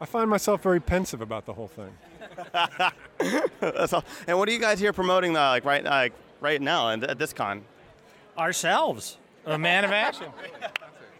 [0.00, 1.96] I find myself very pensive about the whole thing.
[3.60, 4.04] that's all.
[4.26, 5.34] And what are you guys here promoting?
[5.36, 7.64] Uh, like right, like right now and at this con?
[8.38, 9.16] ourselves,
[9.46, 10.26] a man of action.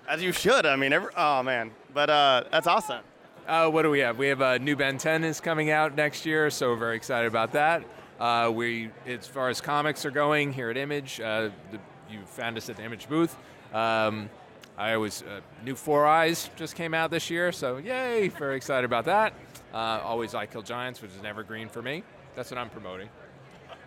[0.06, 0.66] As you should.
[0.66, 3.00] I mean, every, oh man, but uh, that's awesome.
[3.48, 4.18] Uh, what do we have?
[4.18, 7.28] We have uh, New Ben 10 is coming out next year, so we're very excited
[7.28, 7.82] about that.
[8.18, 11.78] Uh, we, as far as comics are going here at Image, uh, the,
[12.10, 13.36] you found us at the Image booth.
[13.74, 14.30] Um,
[14.78, 18.28] I always uh, new Four Eyes just came out this year, so yay!
[18.28, 19.34] Very excited about that.
[19.72, 22.02] Uh, always I Kill Giants, which is an evergreen for me.
[22.34, 23.08] That's what I'm promoting.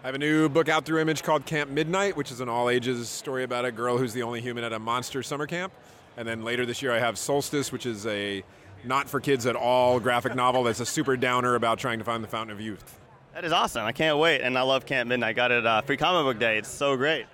[0.04, 2.70] I have a new book out through Image called Camp Midnight, which is an all
[2.70, 5.74] ages story about a girl who's the only human at a monster summer camp.
[6.18, 8.44] And then later this year, I have Solstice, which is a
[8.84, 12.24] not for kids at all graphic novel that's a super downer about trying to find
[12.24, 12.99] the fountain of youth.
[13.34, 13.86] That is awesome.
[13.86, 15.30] I can't wait, and I love Camp Midnight.
[15.30, 16.58] I got it uh, free comic book day.
[16.58, 17.26] It's so great.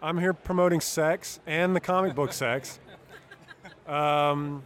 [0.00, 2.78] I'm here promoting sex and the comic book sex.
[3.86, 4.62] Um,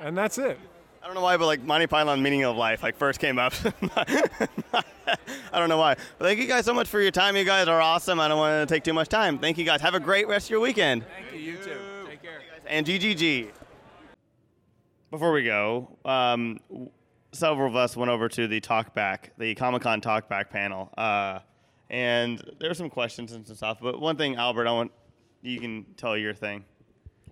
[0.00, 0.58] and that's it.
[1.02, 3.52] I don't know why, but like Monty Python meaning of life like first came up.
[3.96, 5.96] I don't know why.
[6.18, 7.36] But thank you guys so much for your time.
[7.36, 8.18] You guys are awesome.
[8.20, 9.38] I don't want to take too much time.
[9.38, 9.80] Thank you guys.
[9.82, 11.04] Have a great rest of your weekend.
[11.04, 11.52] Thank you.
[11.52, 11.78] You too.
[12.08, 12.40] Take care.
[12.66, 13.50] And GGG.
[15.10, 16.90] Before we go, um, w-
[17.34, 21.40] several of us went over to the Talkback, the Comic Con Talkback panel, uh,
[21.90, 23.78] and there were some questions and some stuff.
[23.80, 24.92] But one thing, Albert, I want
[25.42, 26.64] you can tell your thing.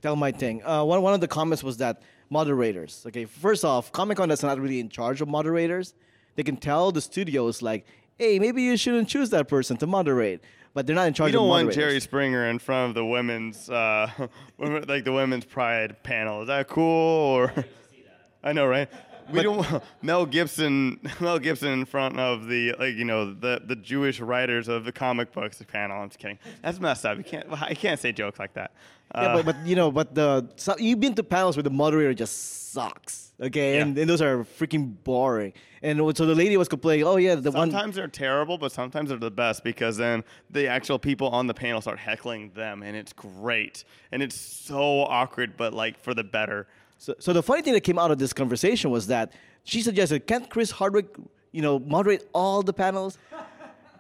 [0.03, 0.65] tell my thing.
[0.65, 3.05] Uh, one, one of the comments was that moderators.
[3.07, 5.95] Okay, first off, Comic Con is not really in charge of moderators.
[6.35, 7.87] They can tell the studios like,
[8.19, 10.43] hey, maybe you shouldn't choose that person to moderate,
[10.75, 11.73] but they're not in charge You don't of want.
[11.73, 14.11] Jerry Springer in front of the women's, uh,
[14.59, 16.43] like the women's pride panel.
[16.43, 16.85] Is that cool?
[16.87, 17.55] Or
[18.45, 18.89] I know, right?
[19.33, 23.61] We don't want Mel Gibson, Mel Gibson in front of the like you know the
[23.65, 26.01] the Jewish writers of the comic books panel.
[26.03, 26.39] I'm just kidding.
[26.63, 27.19] That's messed up.
[27.19, 28.73] You can't I can't say jokes like that.
[29.15, 31.71] yeah, Uh, but, but you know, but the so you've been to panels where the
[31.71, 33.33] moderator just sucks.
[33.41, 35.53] Okay, and, and those are freaking boring.
[35.83, 39.09] And so the lady was complaining, oh yeah, the one sometimes they're terrible, but sometimes
[39.09, 42.97] they're the best because then the actual people on the panel start heckling them, and
[42.97, 43.83] it's great.
[44.13, 46.69] And it's so awkward, but like for the better.
[47.03, 49.33] So, so the funny thing that came out of this conversation was that
[49.65, 51.07] she suggested, can't Chris Hardwick,
[51.51, 53.19] you know, moderate all the panels?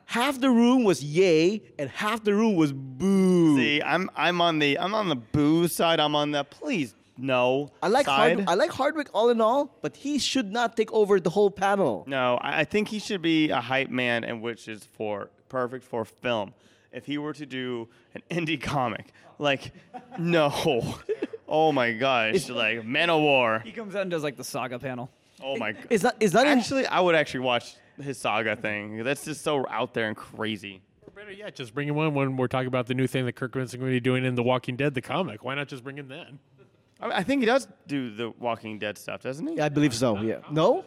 [0.05, 3.57] half the room was yay, and half the room was boo.
[3.57, 5.99] See, I'm I'm on the I'm on the boo side.
[5.99, 7.71] I'm on the please no.
[7.83, 8.37] I like side.
[8.37, 11.51] Hard, I like Hardwick all in all, but he should not take over the whole
[11.51, 12.05] panel.
[12.07, 15.85] No, I, I think he should be a hype man, and which is for perfect
[15.85, 16.55] for film.
[16.93, 19.73] If he were to do an indie comic, like
[20.19, 20.51] no,
[21.53, 23.61] oh my gosh, like Man of War.
[23.65, 25.11] He comes out and does like the saga panel.
[25.41, 25.87] Oh my god.
[25.91, 26.87] Is that is that actually?
[26.87, 29.05] I would actually watch his saga thing.
[29.05, 30.83] That's just so out there and crazy.
[31.15, 33.53] Better yet, just bring him in when we're talking about the new thing that Kirk
[33.53, 35.45] Vincent going to be doing in The Walking Dead, the comic.
[35.45, 36.39] Why not just bring him then?
[37.01, 39.57] I, I think he does do the Walking Dead stuff, doesn't he?
[39.57, 40.19] Yeah, I believe so.
[40.21, 40.39] Yeah.
[40.51, 40.85] No.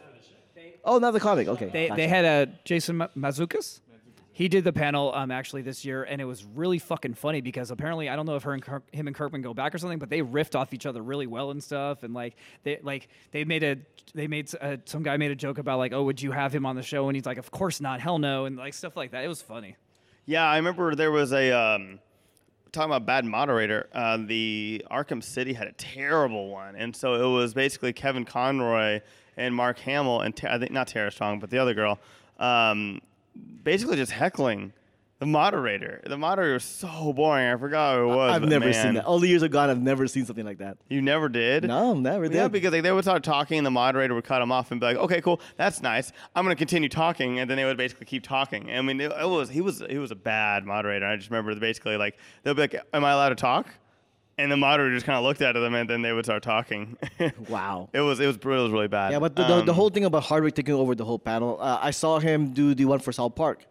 [0.84, 1.47] Oh, not the comic.
[1.47, 1.70] Okay.
[1.70, 3.82] They, they had a Jason Ma- Mantzoukas.
[4.36, 7.72] He did the panel um, actually this year, and it was really fucking funny because
[7.72, 9.98] apparently I don't know if her and Kirk, him and Kirkman go back or something,
[9.98, 12.04] but they riffed off each other really well and stuff.
[12.04, 13.78] And like they like they made a
[14.14, 16.66] they made uh, some guy made a joke about like oh would you have him
[16.66, 19.12] on the show and he's like of course not hell no and like stuff like
[19.12, 19.24] that.
[19.24, 19.78] It was funny.
[20.26, 22.02] Yeah, I remember there was a um,
[22.74, 23.88] talking about bad moderator.
[23.94, 29.00] Uh, the Arkham City had a terrible one, and so it was basically Kevin Conroy
[29.38, 32.02] and Mark Hamill and I think not Tara Strong, but the other girl,
[32.38, 33.00] um,
[33.64, 34.74] basically just heckling
[35.20, 36.02] the moderator.
[36.06, 37.48] The moderator was so boring.
[37.48, 38.32] I forgot who it was.
[38.34, 38.74] I've but never man.
[38.74, 39.06] seen that.
[39.06, 40.78] All the years I've gone, I've never seen something like that.
[40.90, 41.64] You never did?
[41.64, 44.52] No, never Yeah, because like, they would start talking, and the moderator would cut them
[44.52, 46.12] off and be like, "Okay, cool, that's nice.
[46.36, 48.70] I'm gonna continue talking," and then they would basically keep talking.
[48.72, 51.06] I mean, it, it was he was he was a bad moderator.
[51.06, 53.68] I just remember basically like they'll be like, "Am I allowed to talk?"
[54.38, 56.98] And the moderator just kind of looked at them, and then they would start talking.
[57.50, 59.14] wow, it was it was it was really bad.
[59.14, 61.58] Yeah, but the, the, the Um, whole thing about Hardwick taking over the whole panel,
[61.62, 63.66] uh, I saw him do the one for South Park,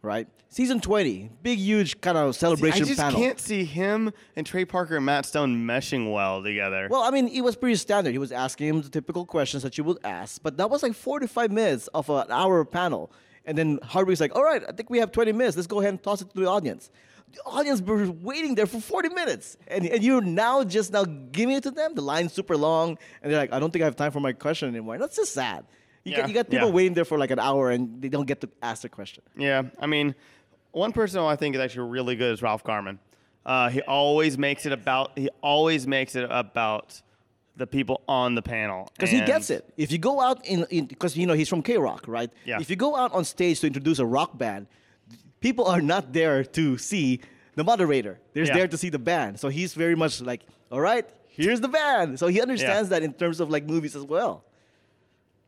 [0.00, 0.26] right?
[0.48, 3.20] Season 20, big, huge kind of celebration I just panel.
[3.20, 6.88] can't see him and Trey Parker and Matt Stone meshing well together.
[6.90, 8.12] Well, I mean, it was pretty standard.
[8.12, 10.94] He was asking him the typical questions that you would ask, but that was like
[10.94, 13.12] 45 minutes of an hour panel.
[13.44, 15.56] And then Hardwick's like, all right, I think we have 20 minutes.
[15.56, 16.90] Let's go ahead and toss it to the audience.
[17.44, 19.56] Audience were waiting there for 40 minutes.
[19.68, 21.94] And, and you're now just now giving it to them.
[21.94, 22.98] The line's super long.
[23.22, 24.98] And they're like, I don't think I have time for my question anymore.
[24.98, 25.64] That's just sad.
[26.04, 26.74] You, Yeah, got, you got people yeah.
[26.74, 29.24] waiting there for like an hour and they don't get to ask the question.
[29.36, 30.14] Yeah, I mean,
[30.72, 32.98] one person who I think is actually really good is Ralph Garman.
[33.44, 35.12] Uh, he always makes it about.
[35.16, 37.00] He always makes it about
[37.56, 39.72] the people on the panel Because he gets it.
[39.76, 42.30] If you go out in, because you know he's from K Rock, right?
[42.44, 42.60] Yeah.
[42.60, 44.66] If you go out on stage to introduce a rock band,
[45.40, 47.20] people are not there to see
[47.54, 48.18] the moderator.
[48.32, 48.54] They're Yeah.
[48.54, 49.40] there to see the band.
[49.40, 52.18] So he's very much like, all right, here's the band.
[52.18, 54.44] So he understands that in terms of like movies as well.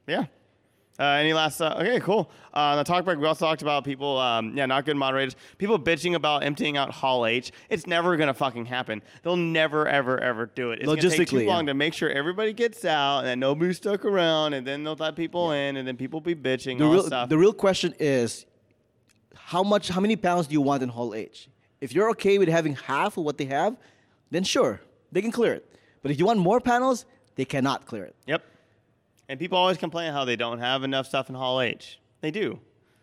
[0.06, 0.24] Yeah.
[1.00, 1.60] Uh, any last?
[1.60, 2.28] Uh, okay, cool.
[2.52, 5.36] Uh, the Talkback, we also talked about people, um, yeah, not good moderators.
[5.56, 7.52] People bitching about emptying out Hall H.
[7.70, 9.00] It's never gonna fucking happen.
[9.22, 10.80] They'll never, ever, ever do it.
[10.80, 11.52] It's gonna take too Logistically, yeah.
[11.54, 14.96] long to make sure everybody gets out and that nobody's stuck around, and then they'll
[14.96, 17.28] let people in, and then people be bitching The all real, stuff.
[17.28, 18.44] the real question is,
[19.46, 21.48] how much, how many pounds do you want in Hall H?
[21.80, 23.76] If you're okay with having half of what they have,
[24.30, 24.80] then sure,
[25.12, 25.76] they can clear it.
[26.02, 28.16] But if you want more panels, they cannot clear it.
[28.26, 28.44] Yep.
[29.28, 31.98] And people always complain how they don't have enough stuff in Hall H.
[32.20, 32.58] They do.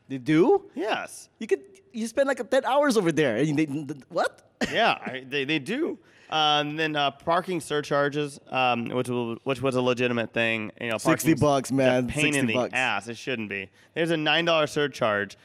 [0.07, 0.65] They do?
[0.75, 1.29] Yes.
[1.39, 1.61] You could
[1.95, 3.37] you spend like 10 hours over there.
[3.37, 3.65] And they,
[4.09, 4.41] what?
[4.71, 5.97] yeah, I, they, they do.
[6.29, 10.71] Uh, and then uh, parking surcharges, um, which was, which was a legitimate thing.
[10.81, 12.07] You know, 60 parking's bucks, a man.
[12.07, 12.73] pain 60 in the bucks.
[12.73, 13.07] ass.
[13.07, 13.69] It shouldn't be.
[13.93, 15.37] There's a nine dollar surcharge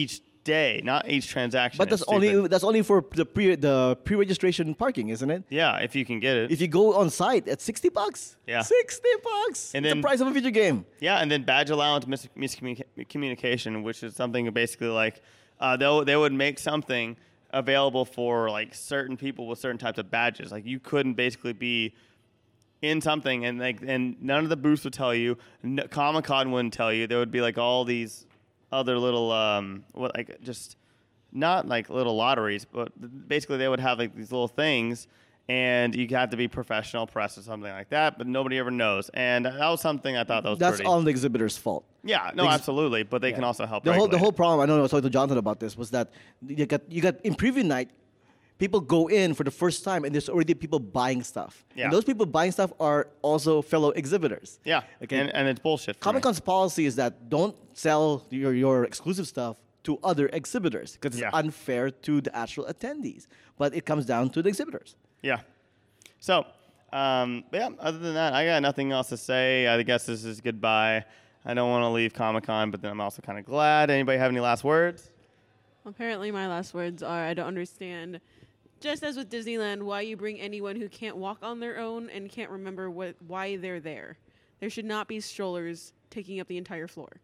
[0.00, 0.14] each
[0.44, 1.78] day, not each transaction.
[1.78, 2.50] But It's that's only stupid.
[2.52, 5.42] that's only for the pre the pre registration parking, isn't it?
[5.60, 6.50] yeah, if you can get it.
[6.54, 8.62] If you go on site at sixty bucks, Yeah.
[8.62, 9.60] sixty bucks.
[9.74, 10.76] And then- the price of a video game.
[11.00, 12.28] Yeah, and then badge allowance mis-
[12.98, 15.22] miscommunication, which is something basically like
[15.60, 17.16] uh, they they would make something
[17.52, 20.50] available for like certain people with certain types of badges.
[20.52, 21.94] Like you couldn't basically be
[22.82, 25.38] in something and like and none of the booths would tell you.
[25.62, 27.06] No, Comic Con wouldn't tell you.
[27.06, 28.26] There would be like all these
[28.74, 30.76] other little um what like just
[31.32, 32.92] not like little lotteries, but
[33.28, 35.08] basically they would have like these little things,
[35.48, 38.18] and you have to be professional press or something like that.
[38.18, 40.88] But nobody ever knows, and that was something I thought that was That's pretty.
[40.88, 41.84] on the exhibitor's fault.
[42.04, 43.84] Yeah, no, ex- absolutely, but they can also help.
[43.84, 44.60] The whole the whole problem.
[44.60, 46.12] I know I was talking to Jonathan about this was that
[46.46, 47.90] you got you got in preview night,
[48.58, 51.64] people go in for the first time and there's already people buying stuff.
[51.74, 51.84] Yeah.
[51.84, 54.60] And those people buying stuff are also fellow exhibitors.
[54.64, 55.18] Yeah, Okay.
[55.18, 56.00] and, and it's bullshit.
[56.00, 61.14] Comic Con's policy is that don't sell your, your exclusive stuff to other exhibitors because
[61.14, 61.30] it's Yeah.
[61.32, 63.26] unfair to the actual attendees.
[63.58, 64.96] But it comes down to the exhibitors.
[65.22, 65.40] Yeah.
[66.20, 66.46] So,
[66.92, 67.68] um, but yeah.
[67.80, 69.66] Other than that, I got nothing else to say.
[69.66, 71.04] I guess this is goodbye.
[71.44, 73.90] I don't want to leave Comic Con, but then I'm also kind of glad.
[73.90, 75.10] Anybody have any last words?
[75.86, 78.20] Apparently, my last words are I don't understand,
[78.84, 82.28] just as with Disneyland, why you bring anyone who can't walk on their own and
[82.28, 84.18] can't remember what why they're there.
[84.60, 87.20] There should not be strollers taking up the entire floor.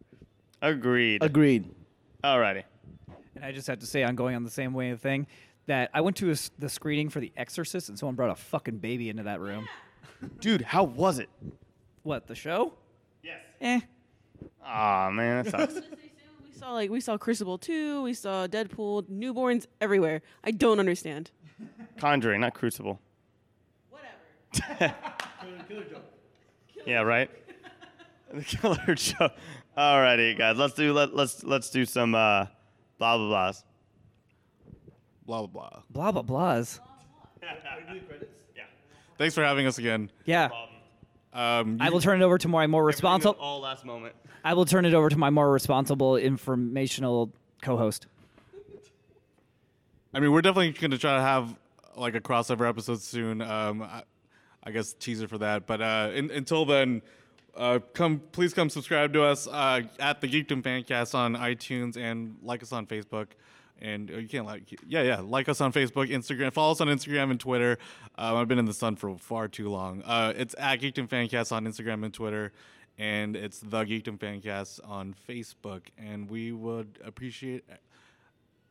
[0.63, 1.23] Agreed.
[1.23, 1.71] Agreed.
[2.25, 2.65] Alrighty.
[3.37, 5.27] And I just have to say, I'm going on the same way of thing.
[5.67, 8.35] That I went to a s the screening for The Exorcist, and someone brought a
[8.35, 9.69] fucking baby into that room.
[10.41, 11.29] Dude, how was it?
[12.03, 12.73] What the show?
[13.23, 13.41] Yes.
[13.61, 13.81] Eh.
[14.65, 15.87] Aw, man, that sucks.
[16.43, 20.21] We saw like we saw Crucible 2, we saw Deadpool, newborns everywhere.
[20.45, 21.31] I don't understand.
[21.99, 23.01] Conjuring, not Crucible.
[23.91, 24.95] Whatever.
[26.87, 27.31] Yeah, right.
[28.33, 29.33] the killer joke.
[29.77, 30.57] Alrighty, guys.
[30.57, 32.47] Let's do let, let's let's do some uh,
[32.99, 33.65] blah blah blahs.
[35.27, 35.83] Blah blah blah.
[35.91, 36.81] Blah blah blahs.
[37.43, 38.63] yeah.
[39.19, 40.11] Thanks for having us again.
[40.25, 40.49] Yeah.
[41.33, 43.37] Um, I will turn it over to my more responsible.
[43.39, 44.15] All last moment.
[44.43, 47.31] I will turn it over to my more responsible, informational
[47.63, 48.07] co-host.
[50.13, 51.55] I mean, we're definitely going to try to have
[51.97, 53.41] like a crossover episode soon.
[53.43, 54.03] Um, I,
[54.65, 55.67] I guess teaser for that.
[55.67, 57.03] But uh, in, until then,
[57.57, 62.37] uh, come please come subscribe to us uh, at the Geekdom Fancast on iTunes and
[62.43, 63.29] like us on Facebook.
[63.83, 66.89] And uh, you can't like, yeah, yeah, like us on Facebook, Instagram, follow us on
[66.89, 67.79] Instagram and Twitter.
[68.19, 70.03] Um, I've been in the sun for far too long.
[70.03, 72.53] Uh, it's at Geekdom Fancast on Instagram and Twitter,
[72.99, 75.83] and it's the Geekdom Fancast on Facebook.
[75.97, 77.65] And we would appreciate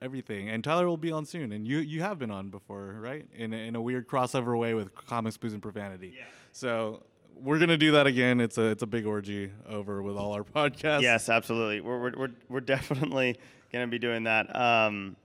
[0.01, 0.49] everything.
[0.49, 3.25] And Tyler will be on soon, and you you have been on before, right?
[3.35, 6.13] In a, in a weird crossover way with comics, booze, and profanity.
[6.17, 6.23] Yeah.
[6.51, 7.03] So
[7.35, 8.39] we're gonna do that again.
[8.39, 11.01] It's a it's a big orgy over with all our podcasts.
[11.01, 11.81] Yes, absolutely.
[11.81, 13.37] We're we're we're, we're definitely
[13.71, 14.55] gonna be doing that.
[14.55, 15.15] Um,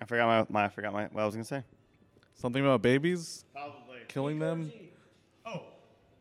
[0.00, 1.62] I forgot my, my I forgot my what I was gonna say.
[2.34, 3.44] Something about babies.
[3.52, 4.72] Probably killing them.
[5.46, 5.62] Oh.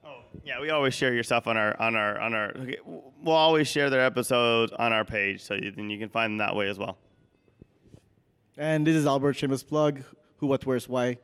[0.03, 0.17] Oh.
[0.43, 2.49] Yeah, we always share your stuff on our on our on our.
[2.49, 6.31] okay, We'll always share their episodes on our page, so you, then you can find
[6.31, 6.97] them that way as well.
[8.61, 10.03] And this is Albert Shameless Plug,
[10.37, 11.17] Who, What, Where's, Why,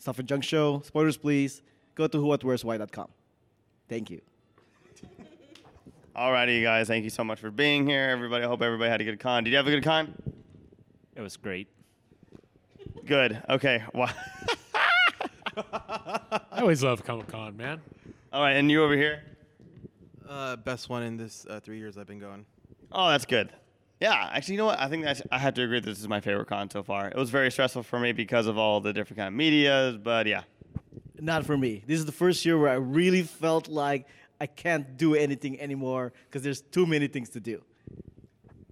[0.00, 0.82] Stuff and Junk Show.
[0.84, 1.62] Spoilers, please.
[1.94, 3.06] Go to whowhatwhere'swhy.com.
[3.88, 4.20] Thank you.
[6.16, 6.88] Alrighty, you guys.
[6.88, 8.42] Thank you so much for being here, everybody.
[8.42, 9.44] I hope everybody had a good con.
[9.44, 10.20] Did you have a good con?
[11.14, 11.68] It was great.
[13.06, 13.40] Good.
[13.48, 13.84] Okay.
[13.94, 14.10] Wow.
[15.56, 17.80] I always love Comic Con, man.
[18.32, 19.22] All right, and you over here?
[20.28, 22.44] Uh, best one in this uh, three years I've been going.
[22.90, 23.52] Oh, that's good.
[24.00, 24.80] Yeah, actually, you know what?
[24.80, 25.80] I think that's, I have to agree.
[25.80, 27.08] This is my favorite con so far.
[27.08, 30.26] It was very stressful for me because of all the different kind of medias, but
[30.26, 30.42] yeah.
[31.20, 31.84] Not for me.
[31.86, 34.06] This is the first year where I really felt like
[34.40, 37.62] I can't do anything anymore because there's too many things to do.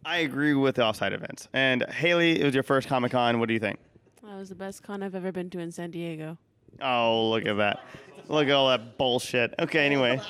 [0.02, 1.48] I agree with the offsite events.
[1.52, 3.38] And Haley, it was your first Comic Con.
[3.38, 3.78] What do you think?
[4.22, 6.38] That was the best con I've ever been to in San Diego.
[6.80, 7.84] Oh, look at that.
[8.28, 9.54] Look at all that bullshit.
[9.58, 10.22] Okay, anyway.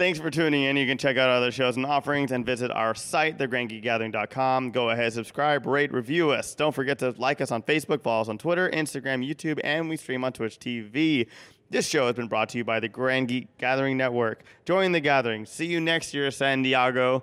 [0.00, 0.78] Thanks for tuning in.
[0.78, 4.70] You can check out other shows and offerings and visit our site, thegrandgeekgathering.com.
[4.70, 6.54] Go ahead, subscribe, rate, review us.
[6.54, 9.98] Don't forget to like us on Facebook, follow us on Twitter, Instagram, YouTube, and we
[9.98, 11.26] stream on Twitch TV.
[11.68, 14.42] This show has been brought to you by the Grand Geek Gathering Network.
[14.64, 15.44] Join the gathering.
[15.44, 17.22] See you next year, San Diego.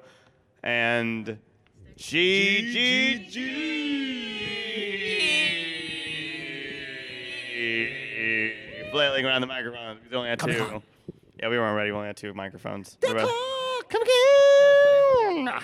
[0.62, 1.40] And
[1.96, 4.12] G G G.
[8.92, 9.98] Flailing around the microphone.
[10.12, 10.84] We only had two.
[11.40, 11.92] Yeah, we weren't ready.
[11.92, 12.98] We only had two microphones.
[13.02, 13.32] The rest-
[13.90, 15.62] Come again.